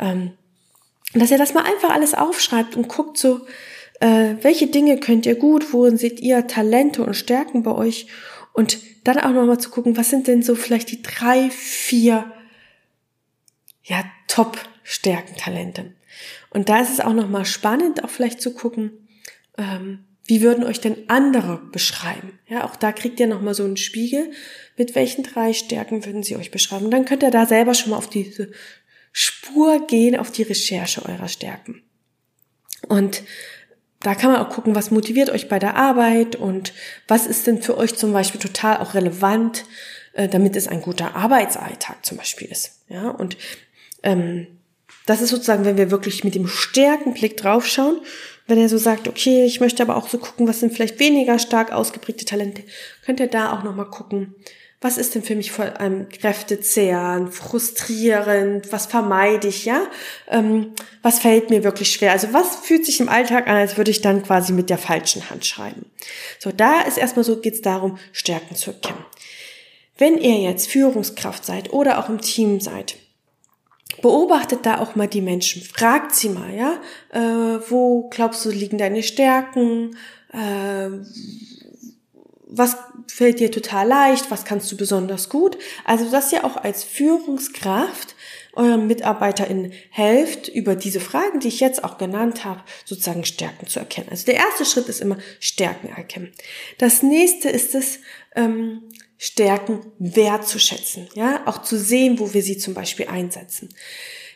Ähm, 0.00 0.30
dass 1.12 1.30
ihr 1.30 1.36
das 1.36 1.52
mal 1.52 1.64
einfach 1.64 1.90
alles 1.90 2.14
aufschreibt 2.14 2.74
und 2.74 2.88
guckt 2.88 3.18
so, 3.18 3.42
äh, 4.00 4.36
welche 4.40 4.68
Dinge 4.68 4.98
könnt 4.98 5.26
ihr 5.26 5.34
gut, 5.34 5.74
worin 5.74 5.98
seht 5.98 6.20
ihr 6.20 6.46
Talente 6.46 7.04
und 7.04 7.12
Stärken 7.12 7.62
bei 7.62 7.72
euch 7.72 8.06
und 8.54 8.78
dann 9.04 9.18
auch 9.18 9.32
nochmal 9.32 9.60
zu 9.60 9.68
gucken, 9.68 9.98
was 9.98 10.08
sind 10.08 10.26
denn 10.26 10.42
so 10.42 10.54
vielleicht 10.54 10.90
die 10.90 11.02
drei, 11.02 11.50
vier, 11.50 12.32
ja, 13.82 14.04
Top-Stärken, 14.26 15.36
Talente. 15.36 15.92
Und 16.48 16.70
da 16.70 16.80
ist 16.80 16.94
es 16.94 17.00
auch 17.00 17.12
nochmal 17.12 17.44
spannend, 17.44 18.02
auch 18.02 18.08
vielleicht 18.08 18.40
zu 18.40 18.54
gucken, 18.54 19.04
ähm, 19.58 20.04
wie 20.28 20.42
würden 20.42 20.64
euch 20.64 20.80
denn 20.80 21.08
andere 21.08 21.60
beschreiben? 21.72 22.38
Ja, 22.46 22.64
auch 22.64 22.76
da 22.76 22.92
kriegt 22.92 23.18
ihr 23.18 23.26
nochmal 23.26 23.54
so 23.54 23.64
einen 23.64 23.78
Spiegel. 23.78 24.30
Mit 24.76 24.94
welchen 24.94 25.22
drei 25.24 25.54
Stärken 25.54 26.04
würden 26.04 26.22
sie 26.22 26.36
euch 26.36 26.50
beschreiben? 26.50 26.84
Und 26.84 26.90
dann 26.90 27.06
könnt 27.06 27.22
ihr 27.22 27.30
da 27.30 27.46
selber 27.46 27.74
schon 27.74 27.90
mal 27.90 27.96
auf 27.96 28.10
diese 28.10 28.52
Spur 29.12 29.86
gehen, 29.86 30.16
auf 30.16 30.30
die 30.30 30.42
Recherche 30.42 31.04
eurer 31.04 31.28
Stärken. 31.28 31.82
Und 32.88 33.22
da 34.00 34.14
kann 34.14 34.30
man 34.30 34.40
auch 34.40 34.50
gucken, 34.50 34.74
was 34.74 34.90
motiviert 34.90 35.30
euch 35.30 35.48
bei 35.48 35.58
der 35.58 35.76
Arbeit 35.76 36.36
und 36.36 36.72
was 37.08 37.26
ist 37.26 37.46
denn 37.46 37.62
für 37.62 37.76
euch 37.76 37.96
zum 37.96 38.12
Beispiel 38.12 38.40
total 38.40 38.76
auch 38.76 38.94
relevant, 38.94 39.64
äh, 40.12 40.28
damit 40.28 40.56
es 40.56 40.68
ein 40.68 40.82
guter 40.82 41.16
Arbeitsalltag 41.16 42.04
zum 42.04 42.18
Beispiel 42.18 42.48
ist. 42.48 42.82
Ja, 42.88 43.08
und 43.08 43.36
ähm, 44.02 44.46
das 45.06 45.22
ist 45.22 45.30
sozusagen, 45.30 45.64
wenn 45.64 45.78
wir 45.78 45.90
wirklich 45.90 46.22
mit 46.22 46.34
dem 46.34 46.46
Stärkenblick 46.46 47.38
draufschauen 47.38 48.00
wenn 48.48 48.58
er 48.58 48.68
so 48.68 48.78
sagt, 48.78 49.06
okay, 49.06 49.44
ich 49.44 49.60
möchte 49.60 49.82
aber 49.82 49.96
auch 49.96 50.08
so 50.08 50.18
gucken, 50.18 50.48
was 50.48 50.60
sind 50.60 50.72
vielleicht 50.72 50.98
weniger 50.98 51.38
stark 51.38 51.70
ausgeprägte 51.70 52.24
Talente, 52.24 52.64
könnt 53.04 53.20
ihr 53.20 53.28
da 53.28 53.52
auch 53.52 53.62
nochmal 53.62 53.88
gucken, 53.90 54.34
was 54.80 54.96
ist 54.96 55.14
denn 55.14 55.24
für 55.24 55.34
mich 55.34 55.50
vor 55.50 55.80
allem 55.80 56.08
kräftezehrend, 56.08 57.34
frustrierend, 57.34 58.70
was 58.72 58.86
vermeide 58.86 59.48
ich, 59.48 59.64
ja? 59.64 59.82
Ähm, 60.28 60.72
was 61.02 61.18
fällt 61.18 61.50
mir 61.50 61.64
wirklich 61.64 61.92
schwer? 61.92 62.12
Also 62.12 62.32
was 62.32 62.56
fühlt 62.56 62.86
sich 62.86 63.00
im 63.00 63.08
Alltag 63.08 63.48
an, 63.48 63.56
als 63.56 63.76
würde 63.76 63.90
ich 63.90 64.02
dann 64.02 64.22
quasi 64.22 64.52
mit 64.52 64.70
der 64.70 64.78
falschen 64.78 65.28
Hand 65.30 65.44
schreiben? 65.46 65.86
So, 66.38 66.52
da 66.52 66.82
ist 66.82 66.96
erstmal 66.96 67.24
so, 67.24 67.40
geht 67.40 67.54
es 67.54 67.62
darum, 67.62 67.98
Stärken 68.12 68.54
zu 68.54 68.70
erkennen. 68.70 69.04
Wenn 69.98 70.16
ihr 70.16 70.40
jetzt 70.42 70.70
Führungskraft 70.70 71.44
seid 71.44 71.72
oder 71.72 71.98
auch 71.98 72.08
im 72.08 72.20
Team 72.20 72.60
seid, 72.60 72.96
beobachtet 74.02 74.66
da 74.66 74.80
auch 74.80 74.94
mal 74.94 75.08
die 75.08 75.20
Menschen, 75.20 75.62
fragt 75.62 76.14
sie 76.14 76.28
mal, 76.28 76.54
ja, 76.54 76.80
äh, 77.12 77.60
wo 77.70 78.08
glaubst 78.10 78.44
du 78.44 78.50
liegen 78.50 78.78
deine 78.78 79.02
Stärken, 79.02 79.96
äh, 80.32 80.90
was 82.50 82.76
fällt 83.06 83.40
dir 83.40 83.50
total 83.50 83.86
leicht, 83.86 84.30
was 84.30 84.44
kannst 84.44 84.70
du 84.72 84.76
besonders 84.76 85.28
gut. 85.28 85.58
Also, 85.84 86.10
dass 86.10 86.32
ihr 86.32 86.44
auch 86.44 86.56
als 86.56 86.84
Führungskraft 86.84 88.14
euren 88.54 88.86
MitarbeiterInnen 88.88 89.72
helft, 89.90 90.48
über 90.48 90.74
diese 90.74 91.00
Fragen, 91.00 91.40
die 91.40 91.48
ich 91.48 91.60
jetzt 91.60 91.84
auch 91.84 91.96
genannt 91.96 92.44
habe, 92.44 92.62
sozusagen 92.84 93.24
Stärken 93.24 93.68
zu 93.68 93.78
erkennen. 93.78 94.08
Also 94.10 94.26
der 94.26 94.34
erste 94.34 94.64
Schritt 94.64 94.88
ist 94.88 95.00
immer 95.00 95.18
Stärken 95.38 95.88
erkennen. 95.88 96.32
Das 96.78 97.02
nächste 97.02 97.48
ist 97.50 97.74
es, 97.74 98.00
ähm, 98.34 98.82
Stärken 99.18 99.80
wertzuschätzen, 99.98 101.08
ja, 101.14 101.42
auch 101.46 101.62
zu 101.62 101.76
sehen, 101.76 102.18
wo 102.20 102.32
wir 102.32 102.42
sie 102.42 102.56
zum 102.56 102.72
Beispiel 102.72 103.08
einsetzen. 103.08 103.68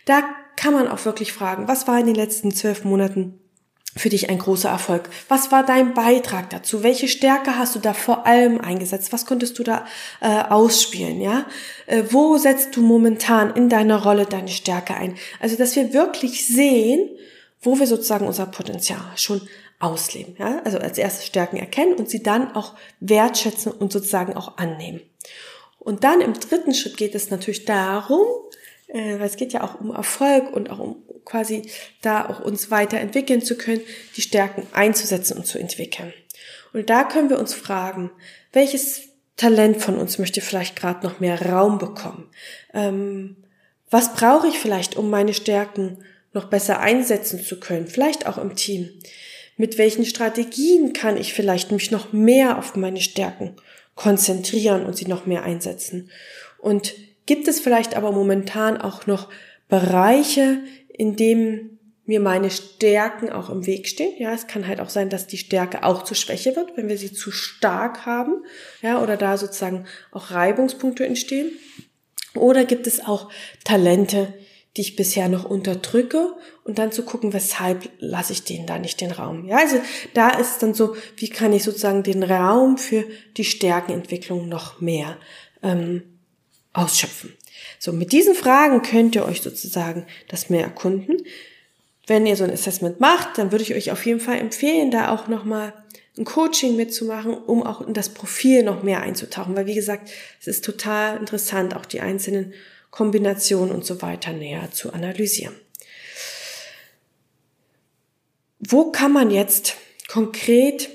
Da 0.05 0.23
kann 0.57 0.75
man 0.75 0.89
auch 0.89 1.05
wirklich 1.05 1.33
fragen, 1.33 1.69
was 1.69 1.87
war 1.87 1.99
in 2.01 2.07
den 2.07 2.17
letzten 2.17 2.53
zwölf 2.53 2.85
Monaten 2.85 3.39
für 3.97 4.09
dich 4.09 4.31
ein 4.31 4.39
großer 4.39 4.71
Erfolg? 4.71 5.09
Was 5.29 5.53
war 5.53 5.65
dein 5.65 5.95
Beitrag 5.95 6.51
dazu? 6.51 6.83
Welche 6.83 7.09
Stärke 7.09 7.59
hast 7.59 7.75
du 7.75 7.79
da 7.79 7.93
vor 7.93 8.27
allem 8.27 8.61
eingesetzt? 8.61 9.13
Was 9.13 9.27
konntest 9.27 9.59
du 9.59 9.63
da 9.63 9.87
äh, 10.21 10.43
ausspielen? 10.49 11.21
Ja, 11.21 11.47
äh, 11.87 12.03
wo 12.11 12.39
setzt 12.39 12.75
du 12.75 12.83
momentan 12.83 13.55
in 13.55 13.69
deiner 13.69 14.03
Rolle 14.03 14.27
deine 14.27 14.49
Stärke 14.49 14.95
ein? 14.95 15.17
Also, 15.41 15.57
dass 15.57 15.77
wir 15.77 15.93
wirklich 15.93 16.47
sehen, 16.47 17.11
wo 17.61 17.79
wir 17.79 17.87
sozusagen 17.87 18.27
unser 18.27 18.47
Potenzial 18.47 19.13
schon 19.17 19.43
ausleben. 19.83 20.37
Ja? 20.39 20.63
Also 20.65 20.79
als 20.79 20.99
erstes 20.99 21.27
Stärken 21.27 21.57
erkennen 21.57 21.95
und 21.95 22.09
sie 22.09 22.23
dann 22.23 22.55
auch 22.55 22.75
wertschätzen 23.01 23.73
und 23.73 23.93
sozusagen 23.93 24.35
auch 24.35 24.57
annehmen. 24.59 25.01
Und 25.79 26.05
dann 26.05 26.21
im 26.21 26.35
dritten 26.35 26.75
Schritt 26.75 26.97
geht 26.97 27.15
es 27.15 27.31
natürlich 27.31 27.65
darum, 27.65 28.25
äh, 28.87 29.19
weil 29.19 29.27
es 29.27 29.37
geht 29.37 29.53
ja 29.53 29.65
auch 29.65 29.81
um 29.81 29.93
Erfolg 29.93 30.53
und 30.53 30.71
auch 30.71 30.79
um 30.79 30.97
quasi 31.25 31.63
da 32.01 32.29
auch 32.29 32.41
uns 32.41 32.71
weiterentwickeln 32.71 33.43
zu 33.43 33.57
können, 33.57 33.81
die 34.17 34.23
Stärken 34.23 34.67
einzusetzen 34.73 35.37
und 35.37 35.47
zu 35.47 35.59
entwickeln. 35.59 36.13
Und 36.73 36.89
da 36.89 37.05
können 37.05 37.31
wir 37.31 37.39
uns 37.39 37.55
fragen, 37.55 38.11
welches 38.53 39.03
Talent 39.37 39.83
von 39.83 39.99
uns 39.99 40.19
möchte 40.19 40.41
vielleicht 40.41 40.77
gerade 40.77 41.05
noch 41.07 41.21
mehr 41.21 41.41
Raum 41.43 41.79
bekommen? 41.79 42.29
Ähm, 42.73 43.37
was 43.91 44.15
brauche 44.15 44.47
ich 44.47 44.59
vielleicht, 44.59 44.97
um 44.97 45.11
meine 45.11 45.35
Stärken 45.35 45.99
noch 46.33 46.45
besser 46.45 46.81
einsetzen 46.81 47.43
zu 47.43 47.59
können? 47.59 47.89
Vielleicht 47.89 48.27
auch 48.27 48.39
im 48.39 48.55
Team. 48.57 48.91
Mit 49.57 49.79
welchen 49.79 50.05
Strategien 50.05 50.93
kann 50.93 51.17
ich 51.17 51.35
vielleicht 51.35 51.73
mich 51.73 51.91
noch 51.91 52.13
mehr 52.13 52.59
auf 52.59 52.75
meine 52.77 53.01
Stärken 53.01 53.57
konzentrieren 53.95 54.85
und 54.87 54.97
sie 54.97 55.07
noch 55.07 55.27
mehr 55.27 55.43
einsetzen? 55.43 56.11
Und 56.59 56.95
gibt 57.27 57.49
es 57.49 57.61
vielleicht 57.61 57.97
aber 57.97 58.13
momentan 58.13 58.81
auch 58.81 59.07
noch 59.07 59.29
Bereiche, 59.69 60.61
in 60.89 61.17
denen 61.17 61.79
mir 62.05 62.21
meine 62.21 62.51
Stärken 62.51 63.31
auch 63.31 63.49
im 63.49 63.67
Weg 63.67 63.87
stehen. 63.87 64.15
Ja, 64.19 64.33
es 64.33 64.47
kann 64.47 64.67
halt 64.67 64.81
auch 64.81 64.91
sein, 64.91 65.09
dass 65.09 65.27
die 65.27 65.39
Stärke 65.39 65.85
auch 65.85 66.03
zur 66.03 66.17
Schwäche 66.17 66.57
wird, 66.57 66.77
wenn 66.77 66.89
wir 66.89 66.99
sie 66.99 67.13
zu 67.13 67.31
stark 67.31 68.07
haben. 68.07 68.45
Ja, 68.83 69.03
oder 69.03 69.17
da 69.17 69.39
sozusagen 69.39 69.87
auch 70.11 70.31
Reibungspunkte 70.31 71.07
entstehen. 71.07 71.53
Oder 72.35 72.65
gibt 72.65 72.87
es 72.87 73.05
auch 73.05 73.31
Talente, 73.65 74.35
die 74.77 74.81
ich 74.81 74.97
bisher 74.97 75.29
noch 75.29 75.45
unterdrücke 75.45 76.35
und 76.65 76.79
dann 76.79 76.93
zu 76.93 77.03
gucken, 77.05 77.33
weshalb 77.33 77.91
lasse 77.99 78.33
ich 78.33 78.45
denen 78.45 78.67
da 78.67 78.79
nicht 78.79 79.01
den 79.01 79.11
Raum. 79.11 79.47
Ja, 79.47 79.59
also 79.59 79.77
da 80.15 80.31
ist 80.31 80.63
dann 80.63 80.73
so, 80.73 80.97
wie 81.17 81.29
kann 81.29 81.53
ich 81.53 81.63
sozusagen 81.63 82.03
den 82.03 82.23
Raum 82.23 82.79
für 82.79 83.05
die 83.37 83.45
Stärkenentwicklung 83.45 84.49
noch 84.49 84.81
mehr 84.81 85.19
ähm, 85.63 86.03
ausschöpfen. 86.73 87.37
So, 87.79 87.93
mit 87.93 88.13
diesen 88.13 88.35
Fragen 88.35 88.83
könnt 88.83 89.15
ihr 89.15 89.27
euch 89.27 89.43
sozusagen 89.43 90.07
das 90.29 90.49
mehr 90.49 90.63
erkunden. 90.63 91.19
Wenn 92.07 92.27
ihr 92.27 92.37
so 92.37 92.45
ein 92.45 92.51
Assessment 92.51 92.99
macht, 92.99 93.39
dann 93.39 93.53
würde 93.53 93.65
ich 93.65 93.75
euch 93.75 93.91
auf 93.93 94.05
jeden 94.07 94.21
Fall 94.21 94.39
empfehlen, 94.39 94.91
da 94.91 95.11
auch 95.11 95.29
nochmal 95.29 95.75
ein 96.17 96.25
Coaching 96.25 96.77
mitzumachen, 96.77 97.35
um 97.35 97.63
auch 97.63 97.87
in 97.87 97.95
das 97.95 98.09
Profil 98.11 98.63
noch 98.63 98.83
mehr 98.83 99.01
einzutauchen. 99.01 99.55
Weil 99.57 99.67
wie 99.67 99.75
gesagt, 99.75 100.11
es 100.41 100.47
ist 100.47 100.65
total 100.65 101.19
interessant, 101.19 101.77
auch 101.77 101.87
die 101.87 102.01
einzelnen 102.01 102.55
Kombinationen 102.93 103.75
und 103.75 103.85
so 103.85 104.03
weiter 104.03 104.33
näher 104.33 104.71
zu 104.71 104.93
analysieren. 104.93 105.57
Wo 108.61 108.93
kann 108.93 109.13
man 109.13 109.33
jetzt 109.33 109.75
konkret 110.07 110.89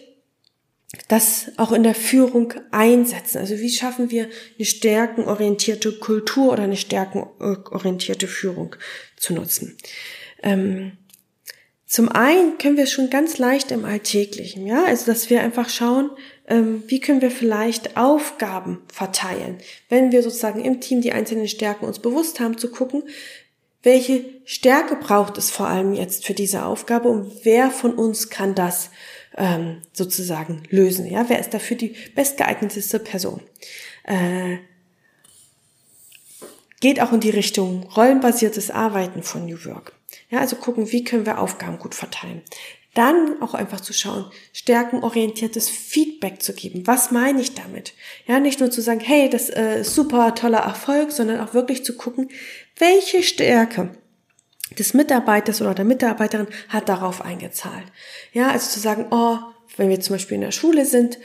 das 1.09 1.51
auch 1.57 1.71
in 1.73 1.83
der 1.83 1.95
Führung 1.95 2.53
einsetzen? 2.71 3.39
Also 3.39 3.57
wie 3.57 3.69
schaffen 3.69 4.09
wir 4.09 4.29
eine 4.57 4.65
stärkenorientierte 4.65 5.93
Kultur 5.93 6.53
oder 6.53 6.63
eine 6.63 6.77
stärkenorientierte 6.77 8.27
Führung 8.27 8.75
zu 9.17 9.33
nutzen? 9.33 9.75
Ähm, 10.43 10.93
zum 11.87 12.09
einen 12.09 12.57
können 12.57 12.77
wir 12.77 12.83
es 12.83 12.91
schon 12.91 13.09
ganz 13.09 13.37
leicht 13.37 13.71
im 13.71 13.85
Alltäglichen, 13.85 14.67
ja, 14.67 14.85
also 14.85 15.05
dass 15.05 15.29
wir 15.29 15.41
einfach 15.41 15.69
schauen, 15.69 16.11
wie 16.49 17.01
können 17.01 17.21
wir 17.21 17.31
vielleicht 17.31 17.97
Aufgaben 17.97 18.81
verteilen, 18.91 19.57
wenn 19.89 20.13
wir 20.13 20.23
sozusagen 20.23 20.63
im 20.63 20.79
Team 20.79 21.01
die 21.01 21.11
einzelnen 21.11 21.49
Stärken 21.49 21.85
uns 21.85 21.99
bewusst 21.99 22.39
haben, 22.39 22.57
zu 22.57 22.71
gucken, 22.71 23.03
welche 23.83 24.25
Stärke 24.45 24.95
braucht 24.95 25.37
es 25.37 25.51
vor 25.51 25.67
allem 25.67 25.93
jetzt 25.93 26.25
für 26.25 26.33
diese 26.33 26.65
Aufgabe 26.65 27.09
und 27.09 27.31
wer 27.43 27.69
von 27.69 27.93
uns 27.93 28.29
kann 28.29 28.55
das 28.55 28.89
ähm, 29.35 29.81
sozusagen 29.93 30.63
lösen, 30.69 31.05
ja, 31.05 31.29
wer 31.29 31.39
ist 31.39 31.53
dafür 31.53 31.77
die 31.77 31.95
bestgeeigneteste 32.15 32.99
Person. 32.99 33.41
Äh, 34.03 34.57
geht 36.79 37.01
auch 37.01 37.13
in 37.13 37.19
die 37.19 37.29
Richtung 37.29 37.83
rollenbasiertes 37.95 38.71
Arbeiten 38.71 39.23
von 39.23 39.45
New 39.45 39.63
Work. 39.65 39.93
Ja, 40.29 40.39
also 40.39 40.55
gucken, 40.55 40.91
wie 40.91 41.03
können 41.03 41.25
wir 41.25 41.39
Aufgaben 41.39 41.79
gut 41.79 41.95
verteilen. 41.95 42.41
Dann 42.97 43.39
auch 43.43 43.53
einfach 43.53 43.79
zu 43.79 43.93
schauen, 43.93 44.25
stärkenorientiertes 44.53 45.69
Feedback 45.69 46.41
zu 46.41 46.53
geben. 46.53 46.87
Was 46.87 47.11
meine 47.11 47.39
ich 47.39 47.53
damit? 47.53 47.93
Ja, 48.25 48.39
nicht 48.39 48.59
nur 48.59 48.71
zu 48.71 48.81
sagen, 48.81 49.01
hey, 49.01 49.29
das 49.29 49.51
äh, 49.51 49.81
ist 49.81 49.93
super 49.93 50.33
toller 50.33 50.61
Erfolg, 50.61 51.11
sondern 51.11 51.39
auch 51.39 51.53
wirklich 51.53 51.85
zu 51.85 51.95
gucken, 51.95 52.29
welche 52.79 53.21
Stärke 53.21 53.91
des 54.79 54.95
Mitarbeiters 54.95 55.61
oder 55.61 55.75
der 55.75 55.85
Mitarbeiterin 55.85 56.47
hat 56.69 56.89
darauf 56.89 57.23
eingezahlt. 57.23 57.85
Ja, 58.33 58.49
also 58.49 58.67
zu 58.67 58.79
sagen, 58.79 59.05
oh, 59.11 59.37
wenn 59.75 59.89
wir 59.89 59.99
zum 59.99 60.15
Beispiel 60.15 60.35
in 60.35 60.41
der 60.41 60.51
Schule 60.51 60.83
sind, 60.83 61.19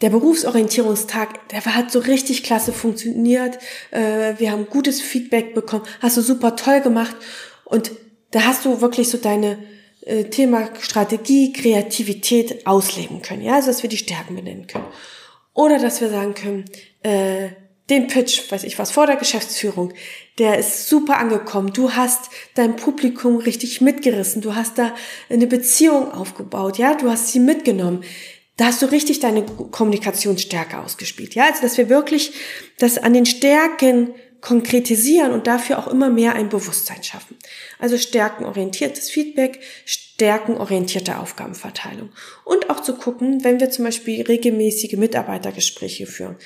der 0.00 0.10
Berufsorientierungstag, 0.10 1.50
der 1.50 1.64
hat 1.64 1.92
so 1.92 2.00
richtig 2.00 2.42
klasse 2.42 2.72
funktioniert. 2.72 3.60
Äh, 3.92 4.34
wir 4.38 4.50
haben 4.50 4.66
gutes 4.66 5.00
Feedback 5.00 5.54
bekommen, 5.54 5.84
hast 6.00 6.16
du 6.16 6.20
super 6.20 6.56
toll 6.56 6.80
gemacht. 6.80 7.14
Und 7.64 7.92
da 8.32 8.42
hast 8.42 8.64
du 8.64 8.80
wirklich 8.80 9.08
so 9.08 9.18
deine 9.18 9.58
äh, 10.02 10.24
Thema 10.24 10.68
Strategie, 10.80 11.52
Kreativität 11.52 12.66
ausleben 12.66 13.22
können. 13.22 13.42
Ja, 13.42 13.54
also 13.54 13.68
dass 13.68 13.82
wir 13.82 13.90
die 13.90 13.98
Stärken 13.98 14.34
benennen 14.36 14.66
können. 14.66 14.86
Oder 15.54 15.78
dass 15.78 16.00
wir 16.00 16.10
sagen 16.10 16.34
können, 16.34 16.64
äh, 17.02 17.50
den 17.90 18.06
Pitch, 18.06 18.50
weiß 18.50 18.64
ich 18.64 18.78
was, 18.78 18.90
vor 18.90 19.06
der 19.06 19.16
Geschäftsführung, 19.16 19.92
der 20.38 20.58
ist 20.58 20.88
super 20.88 21.18
angekommen. 21.18 21.72
Du 21.72 21.92
hast 21.92 22.30
dein 22.54 22.76
Publikum 22.76 23.36
richtig 23.36 23.80
mitgerissen. 23.80 24.40
Du 24.40 24.54
hast 24.54 24.78
da 24.78 24.94
eine 25.28 25.46
Beziehung 25.46 26.10
aufgebaut. 26.10 26.78
Ja, 26.78 26.94
du 26.94 27.10
hast 27.10 27.28
sie 27.28 27.40
mitgenommen. 27.40 28.02
Da 28.56 28.66
hast 28.66 28.82
du 28.82 28.86
richtig 28.86 29.20
deine 29.20 29.44
Kommunikationsstärke 29.44 30.78
ausgespielt. 30.78 31.34
Ja, 31.34 31.46
also 31.46 31.62
dass 31.62 31.76
wir 31.76 31.88
wirklich 31.88 32.32
das 32.78 32.98
an 32.98 33.12
den 33.12 33.26
Stärken 33.26 34.14
konkretisieren 34.42 35.32
und 35.32 35.46
dafür 35.46 35.78
auch 35.78 35.86
immer 35.86 36.10
mehr 36.10 36.34
ein 36.34 36.50
Bewusstsein 36.50 37.02
schaffen. 37.02 37.38
Also 37.78 37.96
stärkenorientiertes 37.96 39.08
Feedback, 39.08 39.60
stärkenorientierte 39.86 41.18
Aufgabenverteilung. 41.18 42.10
Und 42.44 42.68
auch 42.68 42.80
zu 42.80 42.96
gucken, 42.96 43.44
wenn 43.44 43.60
wir 43.60 43.70
zum 43.70 43.84
Beispiel 43.86 44.20
regelmäßige 44.20 44.94
Mitarbeitergespräche 44.94 46.06
führen. 46.06 46.36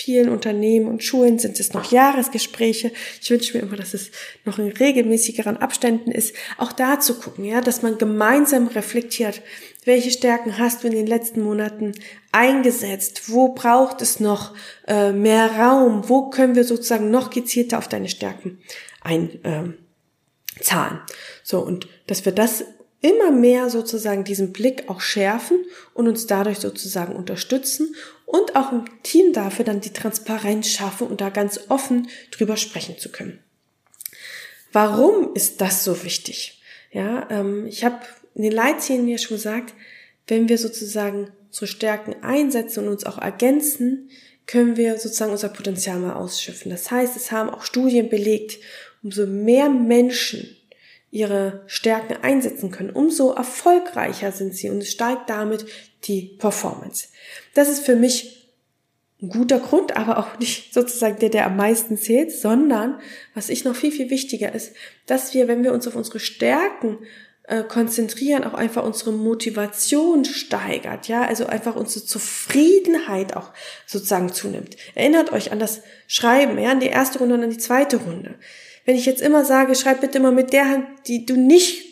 Vielen 0.00 0.28
Unternehmen 0.28 0.86
und 0.86 1.02
Schulen 1.02 1.40
sind 1.40 1.58
es 1.58 1.72
noch 1.72 1.90
Jahresgespräche. 1.90 2.92
Ich 3.20 3.30
wünsche 3.30 3.56
mir 3.56 3.64
immer, 3.64 3.76
dass 3.76 3.94
es 3.94 4.12
noch 4.44 4.60
in 4.60 4.68
regelmäßigeren 4.68 5.56
Abständen 5.56 6.12
ist. 6.12 6.36
Auch 6.56 6.70
da 6.70 7.00
zu 7.00 7.18
gucken, 7.18 7.44
ja, 7.44 7.60
dass 7.60 7.82
man 7.82 7.98
gemeinsam 7.98 8.68
reflektiert, 8.68 9.42
welche 9.88 10.10
Stärken 10.10 10.58
hast 10.58 10.84
du 10.84 10.86
in 10.86 10.92
den 10.92 11.06
letzten 11.06 11.40
Monaten 11.40 11.94
eingesetzt? 12.30 13.30
Wo 13.30 13.54
braucht 13.54 14.02
es 14.02 14.20
noch 14.20 14.54
äh, 14.86 15.12
mehr 15.12 15.50
Raum? 15.58 16.08
Wo 16.08 16.28
können 16.28 16.54
wir 16.54 16.64
sozusagen 16.64 17.10
noch 17.10 17.30
gezielter 17.30 17.78
auf 17.78 17.88
deine 17.88 18.10
Stärken 18.10 18.60
einzahlen? 19.00 19.40
Ähm, 19.44 21.00
so, 21.42 21.60
und 21.60 21.88
dass 22.06 22.26
wir 22.26 22.32
das 22.32 22.64
immer 23.00 23.30
mehr 23.30 23.70
sozusagen 23.70 24.24
diesen 24.24 24.52
Blick 24.52 24.90
auch 24.90 25.00
schärfen 25.00 25.64
und 25.94 26.06
uns 26.06 26.26
dadurch 26.26 26.58
sozusagen 26.58 27.16
unterstützen 27.16 27.94
und 28.26 28.56
auch 28.56 28.72
im 28.72 28.84
Team 29.02 29.32
dafür 29.32 29.64
dann 29.64 29.80
die 29.80 29.94
Transparenz 29.94 30.68
schaffen 30.68 31.06
und 31.06 31.22
da 31.22 31.30
ganz 31.30 31.60
offen 31.70 32.08
drüber 32.30 32.58
sprechen 32.58 32.98
zu 32.98 33.10
können. 33.10 33.38
Warum 34.70 35.32
ist 35.34 35.62
das 35.62 35.82
so 35.82 36.04
wichtig? 36.04 36.60
Ja, 36.90 37.26
ähm, 37.30 37.66
ich 37.66 37.84
habe 37.84 38.00
in 38.38 38.44
den 38.44 38.52
Leitzielen 38.52 39.04
mir 39.04 39.18
schon 39.18 39.36
gesagt, 39.36 39.74
wenn 40.28 40.48
wir 40.48 40.58
sozusagen 40.58 41.30
unsere 41.48 41.66
Stärken 41.66 42.22
einsetzen 42.22 42.84
und 42.84 42.92
uns 42.92 43.04
auch 43.04 43.18
ergänzen, 43.18 44.10
können 44.46 44.76
wir 44.76 44.96
sozusagen 44.98 45.32
unser 45.32 45.48
Potenzial 45.48 45.98
mal 45.98 46.14
ausschöpfen. 46.14 46.70
Das 46.70 46.90
heißt, 46.90 47.16
es 47.16 47.32
haben 47.32 47.50
auch 47.50 47.62
Studien 47.62 48.08
belegt, 48.08 48.58
umso 49.02 49.26
mehr 49.26 49.68
Menschen 49.68 50.56
ihre 51.10 51.64
Stärken 51.66 52.22
einsetzen 52.22 52.70
können, 52.70 52.90
umso 52.90 53.32
erfolgreicher 53.32 54.30
sind 54.30 54.54
sie 54.54 54.70
und 54.70 54.82
es 54.82 54.90
steigt 54.90 55.28
damit 55.28 55.66
die 56.04 56.36
Performance. 56.38 57.08
Das 57.54 57.68
ist 57.68 57.84
für 57.84 57.96
mich 57.96 58.38
ein 59.20 59.30
guter 59.30 59.58
Grund, 59.58 59.96
aber 59.96 60.18
auch 60.18 60.38
nicht 60.38 60.72
sozusagen 60.72 61.18
der, 61.18 61.30
der 61.30 61.46
am 61.46 61.56
meisten 61.56 61.96
zählt, 61.96 62.30
sondern 62.30 63.00
was 63.34 63.48
ich 63.48 63.64
noch 63.64 63.74
viel, 63.74 63.90
viel 63.90 64.10
wichtiger 64.10 64.54
ist, 64.54 64.74
dass 65.06 65.34
wir, 65.34 65.48
wenn 65.48 65.64
wir 65.64 65.72
uns 65.72 65.88
auf 65.88 65.96
unsere 65.96 66.20
Stärken 66.20 66.98
äh, 67.48 67.62
konzentrieren, 67.62 68.44
auch 68.44 68.54
einfach 68.54 68.84
unsere 68.84 69.10
Motivation 69.10 70.24
steigert, 70.24 71.08
ja, 71.08 71.22
also 71.22 71.46
einfach 71.46 71.76
unsere 71.76 72.04
Zufriedenheit 72.04 73.36
auch 73.36 73.52
sozusagen 73.86 74.32
zunimmt. 74.32 74.76
Erinnert 74.94 75.32
euch 75.32 75.50
an 75.50 75.58
das 75.58 75.80
Schreiben, 76.06 76.58
ja, 76.58 76.70
an 76.70 76.80
die 76.80 76.88
erste 76.88 77.18
Runde 77.20 77.34
und 77.34 77.42
an 77.44 77.50
die 77.50 77.58
zweite 77.58 77.96
Runde. 77.96 78.34
Wenn 78.84 78.96
ich 78.96 79.06
jetzt 79.06 79.22
immer 79.22 79.44
sage, 79.44 79.74
schreib 79.74 80.02
bitte 80.02 80.18
immer 80.18 80.30
mit 80.30 80.52
der 80.52 80.68
Hand, 80.68 80.86
die 81.06 81.24
du 81.26 81.36
nicht 81.36 81.88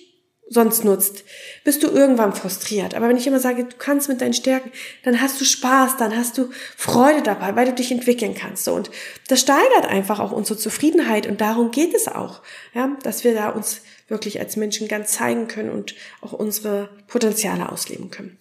sonst 0.49 0.85
nutzt, 0.85 1.25
bist 1.65 1.83
du 1.83 1.89
irgendwann 1.89 2.33
frustriert. 2.33 2.95
Aber 2.95 3.09
wenn 3.09 3.17
ich 3.17 3.27
immer 3.27 3.41
sage, 3.41 3.65
du 3.65 3.77
kannst 3.77 4.09
mit 4.09 4.21
deinen 4.21 4.35
Stärken, 4.35 4.71
dann 5.05 5.21
hast 5.21 5.41
du 5.41 5.45
Spaß, 5.45 5.97
dann 5.97 6.17
hast 6.17 6.39
du 6.39 6.51
Freude 6.77 7.23
dabei, 7.23 7.57
weil 7.57 7.67
du 7.67 7.73
dich 7.73 7.91
entwickeln 7.91 8.35
kannst. 8.35 8.65
So, 8.65 8.75
und 8.75 8.91
das 9.29 9.41
steigert 9.41 9.87
einfach 9.89 10.21
auch 10.21 10.33
unsere 10.33 10.59
Zufriedenheit 10.59 11.27
und 11.27 11.41
darum 11.41 11.71
geht 11.73 11.95
es 11.95 12.07
auch, 12.07 12.43
ja, 12.75 12.97
dass 13.03 13.25
wir 13.25 13.35
da 13.35 13.49
uns 13.49 13.81
wirklich 14.09 14.41
als 14.41 14.57
Menschen 14.57 14.89
ganz 14.89 15.13
zeigen 15.13 15.49
können 15.49 15.71
und 15.71 15.95
auch 16.21 16.33
unsere 16.33 16.91
Potenziale 17.07 17.71
ausleben 17.71 18.11
können. 18.11 18.37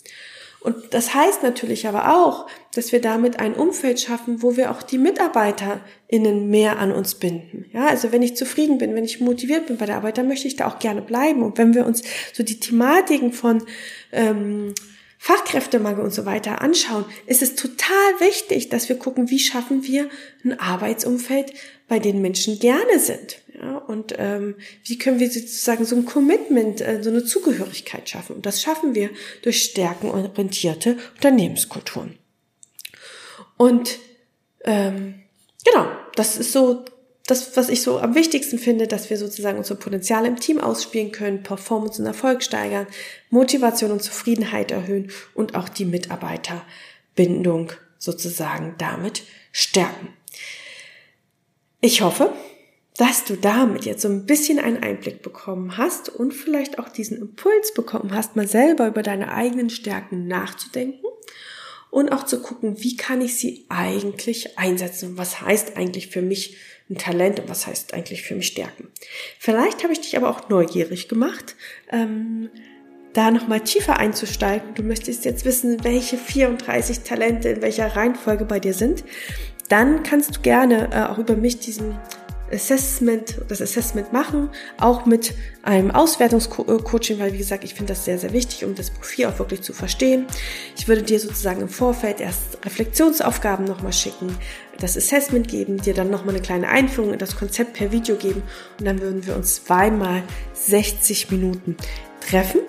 Und 0.66 0.96
das 0.96 1.14
heißt 1.14 1.44
natürlich 1.44 1.88
aber 1.88 2.18
auch, 2.18 2.48
dass 2.74 2.92
wir 2.92 3.00
damit 3.00 3.40
ein 3.40 3.54
Umfeld 3.54 4.00
schaffen, 4.00 4.42
wo 4.42 4.58
wir 4.58 4.72
auch 4.72 4.82
die 4.82 4.98
MitarbeiterInnen 4.98 6.50
mehr 6.50 6.80
an 6.80 6.92
uns 6.92 7.14
binden. 7.14 7.66
Ja, 7.72 7.86
also 7.86 8.12
wenn 8.12 8.24
ich 8.24 8.36
zufrieden 8.36 8.80
bin, 8.80 8.96
wenn 8.96 9.04
ich 9.04 9.20
motiviert 9.20 9.68
bin 9.68 9.78
bei 9.78 9.86
der 9.86 9.98
Arbeit, 9.98 10.18
dann 10.18 10.28
möchte 10.28 10.48
ich 10.48 10.56
da 10.56 10.68
auch 10.68 10.80
gerne 10.80 11.04
bleiben. 11.04 11.44
Und 11.44 11.60
wenn 11.60 11.76
wir 11.76 11.86
uns 11.86 12.02
so 12.34 12.42
die 12.42 12.60
Thematiken 12.60 13.32
von 13.32 13.64
ähm, 14.12 14.74
Fachkräftemangel 15.26 16.04
und 16.04 16.14
so 16.14 16.28
weiter 16.28 16.62
anschauen, 16.62 17.04
ist 17.26 17.42
es 17.42 17.56
total 17.56 18.20
wichtig, 18.20 18.70
dass 18.70 18.90
wir 18.90 19.00
gucken, 19.00 19.32
wie 19.32 19.40
schaffen 19.40 19.84
wir 19.84 20.08
ein 20.44 20.60
Arbeitsumfeld, 20.60 21.52
bei 21.88 21.98
dem 21.98 22.22
Menschen 22.22 22.60
gerne 22.60 23.00
sind. 23.00 23.40
Ja, 23.60 23.78
und 23.78 24.14
ähm, 24.20 24.54
wie 24.84 25.00
können 25.00 25.20
wir 25.20 25.32
sozusagen 25.32 25.84
so 25.84 25.96
ein 25.96 26.06
Commitment, 26.06 26.80
äh, 26.80 27.02
so 27.02 27.10
eine 27.10 27.26
Zugehörigkeit 27.26 28.08
schaffen? 28.08 28.36
Und 28.36 28.46
das 28.46 28.62
schaffen 28.62 28.94
wir 28.94 29.10
durch 29.42 29.64
stärkenorientierte 29.64 30.98
Unternehmenskulturen. 31.16 32.20
Und 33.58 33.98
ähm, 34.64 35.24
genau, 35.66 35.88
das 36.16 36.38
ist 36.38 36.52
so 36.52 36.86
das, 37.28 37.58
was 37.58 37.70
ich 37.70 37.82
so 37.82 38.00
am 38.00 38.14
wichtigsten 38.14 38.60
finde, 38.60 38.88
dass 38.88 39.10
wir 39.10 39.18
sozusagen 39.18 39.58
unser 39.58 39.76
Potenzial 39.76 40.26
im 40.26 40.40
Team 40.40 40.60
ausspielen 40.60 41.12
können, 41.12 41.42
Performance 41.42 42.00
und 42.00 42.08
Erfolg 42.08 42.44
steigern, 42.44 42.86
Motivation 43.32 43.92
und 43.92 44.04
Zufriedenheit 44.04 44.72
erhöhen 44.72 45.12
und 45.34 45.56
auch 45.56 45.68
die 45.68 45.86
Mitarbeiterbindung 45.86 47.72
sozusagen 47.98 48.76
damit 48.78 49.24
stärken. 49.52 50.10
Ich 51.82 52.02
hoffe, 52.02 52.32
dass 52.98 53.26
du 53.26 53.36
damit 53.36 53.86
jetzt 53.86 54.04
so 54.04 54.08
ein 54.08 54.26
bisschen 54.26 54.60
einen 54.60 54.82
Einblick 54.82 55.22
bekommen 55.22 55.78
hast 55.78 56.10
und 56.10 56.32
vielleicht 56.32 56.80
auch 56.80 56.90
diesen 56.90 57.18
Impuls 57.18 57.74
bekommen 57.74 58.14
hast, 58.14 58.36
mal 58.36 58.48
selber 58.48 58.88
über 58.88 59.04
deine 59.04 59.34
eigenen 59.34 59.70
Stärken 59.70 60.28
nachzudenken 60.28 61.06
und 61.90 62.12
auch 62.12 62.24
zu 62.24 62.42
gucken, 62.42 62.82
wie 62.84 62.96
kann 62.96 63.22
ich 63.22 63.38
sie 63.38 63.66
eigentlich 63.70 64.58
einsetzen? 64.58 65.18
Was 65.18 65.42
heißt 65.42 65.76
eigentlich 65.76 66.08
für 66.08 66.22
mich 66.22 66.58
ein 66.90 66.98
Talent 66.98 67.40
und 67.40 67.50
was 67.50 67.68
heißt 67.68 67.94
eigentlich 67.94 68.24
für 68.24 68.36
mich 68.36 68.48
Stärken? 68.48 68.90
Vielleicht 69.40 69.84
habe 69.84 69.94
ich 69.94 70.02
dich 70.02 70.18
aber 70.18 70.30
auch 70.30 70.50
neugierig 70.50 71.08
gemacht. 71.08 71.56
Ähm, 71.92 72.50
da 73.14 73.32
nochmal 73.32 73.62
tiefer 73.62 73.98
einzusteigen. 73.98 74.74
Du 74.76 74.84
möchtest 74.84 75.26
jetzt 75.26 75.46
wissen, 75.46 75.84
welche 75.84 76.18
34 76.18 77.02
Talente 77.02 77.50
in 77.50 77.62
welcher 77.62 77.96
Reihenfolge 77.96 78.46
bei 78.46 78.60
dir 78.60 78.74
sind. 78.74 79.06
Dann 79.70 80.04
kannst 80.04 80.36
du 80.36 80.42
gerne 80.42 80.90
äh, 80.92 81.12
auch 81.12 81.18
über 81.18 81.36
mich 81.36 81.60
diesen 81.60 81.98
Assessment, 82.52 83.42
das 83.48 83.62
Assessment 83.62 84.14
machen, 84.14 84.50
auch 84.80 85.06
mit 85.06 85.34
einem 85.64 85.92
Auswertungscoaching, 85.92 87.20
weil 87.20 87.34
wie 87.34 87.40
gesagt, 87.40 87.64
ich 87.64 87.74
finde 87.74 87.94
das 87.94 88.06
sehr, 88.06 88.20
sehr 88.20 88.34
wichtig, 88.34 88.64
um 88.64 88.76
das 88.76 88.92
Profil 88.92 89.26
auch 89.26 89.40
wirklich 89.40 89.62
zu 89.62 89.74
verstehen. 89.74 90.28
Ich 90.78 90.88
würde 90.88 91.02
dir 91.02 91.20
sozusagen 91.20 91.62
im 91.62 91.70
Vorfeld 91.70 92.22
erst 92.22 92.64
Reflexionsaufgaben 92.64 93.66
nochmal 93.66 93.94
schicken, 93.94 94.38
das 94.80 94.98
Assessment 94.98 95.48
geben, 95.48 95.82
dir 95.82 95.94
dann 95.94 96.12
nochmal 96.12 96.36
eine 96.36 96.44
kleine 96.44 96.68
Einführung 96.68 97.14
in 97.14 97.20
das 97.20 97.36
Konzept 97.36 97.74
per 97.74 97.92
Video 97.92 98.16
geben 98.16 98.44
und 98.80 98.86
dann 98.86 99.02
würden 99.02 99.26
wir 99.26 99.36
uns 99.36 99.64
zweimal 99.64 100.24
60 100.54 101.32
Minuten 101.32 101.78
treffen. 102.28 102.62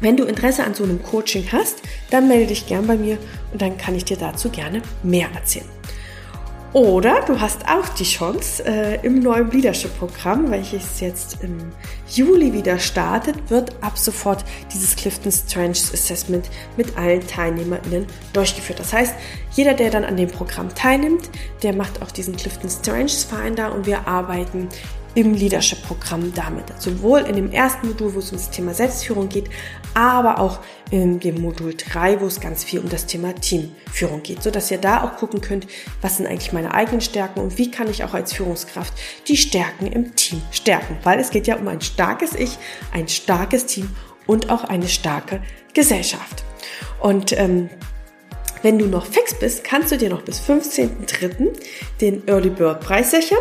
Wenn 0.00 0.16
du 0.16 0.24
Interesse 0.24 0.64
an 0.64 0.74
so 0.74 0.84
einem 0.84 1.02
Coaching 1.02 1.46
hast, 1.52 1.82
dann 2.10 2.26
melde 2.26 2.48
dich 2.48 2.66
gern 2.66 2.86
bei 2.86 2.96
mir 2.96 3.18
und 3.52 3.60
dann 3.60 3.76
kann 3.76 3.94
ich 3.94 4.04
dir 4.04 4.16
dazu 4.16 4.48
gerne 4.48 4.82
mehr 5.02 5.28
erzählen. 5.34 5.68
Oder 6.72 7.22
du 7.22 7.40
hast 7.40 7.68
auch 7.68 7.88
die 7.88 8.04
Chance, 8.04 8.64
äh, 8.64 9.04
im 9.04 9.18
neuen 9.18 9.50
Leadership-Programm, 9.50 10.52
welches 10.52 11.00
jetzt 11.00 11.42
im 11.42 11.72
Juli 12.08 12.52
wieder 12.52 12.78
startet, 12.78 13.50
wird 13.50 13.72
ab 13.82 13.98
sofort 13.98 14.44
dieses 14.72 14.94
Clifton 14.94 15.32
Strengths 15.32 15.92
Assessment 15.92 16.48
mit 16.76 16.96
allen 16.96 17.26
TeilnehmerInnen 17.26 18.06
durchgeführt. 18.32 18.78
Das 18.78 18.92
heißt, 18.92 19.14
jeder, 19.56 19.74
der 19.74 19.90
dann 19.90 20.04
an 20.04 20.16
dem 20.16 20.28
Programm 20.28 20.72
teilnimmt, 20.72 21.28
der 21.64 21.74
macht 21.74 22.02
auch 22.02 22.12
diesen 22.12 22.36
Clifton 22.36 22.70
Strengths 22.70 23.24
Finder 23.24 23.74
und 23.74 23.86
wir 23.86 24.06
arbeiten 24.06 24.68
im 25.14 25.34
Leadership-Programm 25.34 26.32
damit. 26.34 26.64
Sowohl 26.78 27.20
in 27.20 27.36
dem 27.36 27.50
ersten 27.50 27.88
Modul, 27.88 28.14
wo 28.14 28.18
es 28.20 28.30
um 28.30 28.38
das 28.38 28.50
Thema 28.50 28.74
Selbstführung 28.74 29.28
geht, 29.28 29.50
aber 29.94 30.38
auch 30.38 30.60
in 30.90 31.20
dem 31.20 31.40
Modul 31.40 31.74
3, 31.74 32.20
wo 32.20 32.26
es 32.26 32.40
ganz 32.40 32.64
viel 32.64 32.80
um 32.80 32.88
das 32.88 33.06
Thema 33.06 33.34
Teamführung 33.34 34.22
geht, 34.22 34.42
so 34.42 34.50
dass 34.50 34.70
ihr 34.70 34.78
da 34.78 35.04
auch 35.04 35.16
gucken 35.16 35.40
könnt, 35.40 35.66
was 36.00 36.16
sind 36.16 36.26
eigentlich 36.26 36.52
meine 36.52 36.74
eigenen 36.74 37.00
Stärken 37.00 37.40
und 37.40 37.58
wie 37.58 37.70
kann 37.70 37.88
ich 37.90 38.04
auch 38.04 38.14
als 38.14 38.32
Führungskraft 38.32 38.92
die 39.28 39.36
Stärken 39.36 39.86
im 39.86 40.14
Team 40.16 40.42
stärken, 40.50 40.96
weil 41.02 41.18
es 41.18 41.30
geht 41.30 41.46
ja 41.46 41.56
um 41.56 41.68
ein 41.68 41.80
starkes 41.80 42.34
Ich, 42.34 42.58
ein 42.92 43.08
starkes 43.08 43.66
Team 43.66 43.88
und 44.26 44.50
auch 44.50 44.64
eine 44.64 44.88
starke 44.88 45.42
Gesellschaft. 45.74 46.44
Und 47.00 47.32
ähm, 47.32 47.70
wenn 48.62 48.78
du 48.78 48.86
noch 48.86 49.06
fix 49.06 49.34
bist, 49.38 49.64
kannst 49.64 49.90
du 49.92 49.96
dir 49.96 50.10
noch 50.10 50.22
bis 50.22 50.40
15.03. 50.40 51.48
den 52.00 52.26
Early 52.28 52.50
Bird 52.50 52.80
Preis 52.80 53.10
sichern. 53.10 53.38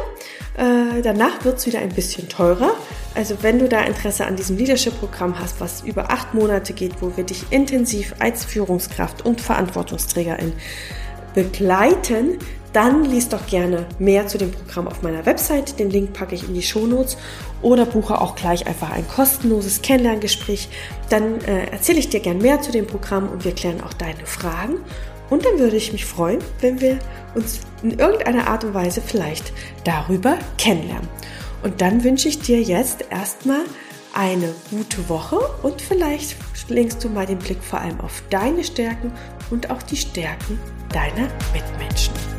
Äh, 0.57 1.01
danach 1.01 1.43
wird's 1.45 1.65
wieder 1.65 1.79
ein 1.79 1.89
bisschen 1.89 2.29
teurer. 2.29 2.71
Also 3.15 3.37
wenn 3.41 3.59
du 3.59 3.67
da 3.67 3.81
Interesse 3.81 4.25
an 4.25 4.35
diesem 4.35 4.57
Leadership-Programm 4.57 5.39
hast, 5.39 5.59
was 5.59 5.81
über 5.81 6.09
acht 6.11 6.33
Monate 6.33 6.73
geht, 6.73 7.01
wo 7.01 7.15
wir 7.15 7.23
dich 7.23 7.51
intensiv 7.51 8.15
als 8.19 8.45
Führungskraft 8.45 9.25
und 9.25 9.41
Verantwortungsträgerin 9.41 10.53
begleiten, 11.33 12.39
dann 12.73 13.03
liest 13.03 13.33
doch 13.33 13.47
gerne 13.47 13.87
mehr 13.97 14.27
zu 14.27 14.37
dem 14.37 14.51
Programm 14.51 14.87
auf 14.87 15.01
meiner 15.01 15.25
Website. 15.25 15.79
Den 15.79 15.89
Link 15.89 16.13
packe 16.13 16.35
ich 16.35 16.47
in 16.47 16.53
die 16.53 16.61
Shownotes 16.61 17.17
oder 17.61 17.85
buche 17.85 18.21
auch 18.21 18.35
gleich 18.35 18.67
einfach 18.67 18.91
ein 18.91 19.07
kostenloses 19.07 19.81
Kennenlerngespräch. 19.81 20.69
Dann 21.09 21.41
äh, 21.41 21.65
erzähle 21.71 21.99
ich 21.99 22.09
dir 22.09 22.19
gern 22.19 22.37
mehr 22.37 22.61
zu 22.61 22.71
dem 22.71 22.85
Programm 22.85 23.27
und 23.29 23.43
wir 23.43 23.53
klären 23.53 23.81
auch 23.81 23.93
deine 23.93 24.25
Fragen. 24.25 24.77
Und 25.29 25.45
dann 25.45 25.59
würde 25.59 25.75
ich 25.75 25.91
mich 25.91 26.05
freuen, 26.05 26.39
wenn 26.61 26.81
wir 26.81 26.99
uns 27.35 27.61
in 27.83 27.97
irgendeiner 27.99 28.47
Art 28.47 28.63
und 28.63 28.73
Weise 28.73 29.01
vielleicht 29.01 29.53
darüber 29.83 30.37
kennenlernen. 30.57 31.07
Und 31.63 31.81
dann 31.81 32.03
wünsche 32.03 32.29
ich 32.29 32.39
dir 32.39 32.61
jetzt 32.61 33.05
erstmal 33.09 33.61
eine 34.13 34.53
gute 34.71 35.07
Woche 35.07 35.37
und 35.61 35.81
vielleicht 35.81 36.35
lenkst 36.69 37.03
du 37.03 37.09
mal 37.09 37.25
den 37.25 37.39
Blick 37.39 37.63
vor 37.63 37.79
allem 37.79 37.99
auf 38.01 38.23
deine 38.29 38.63
Stärken 38.63 39.11
und 39.49 39.69
auch 39.69 39.83
die 39.83 39.97
Stärken 39.97 40.59
deiner 40.91 41.27
Mitmenschen. 41.53 42.38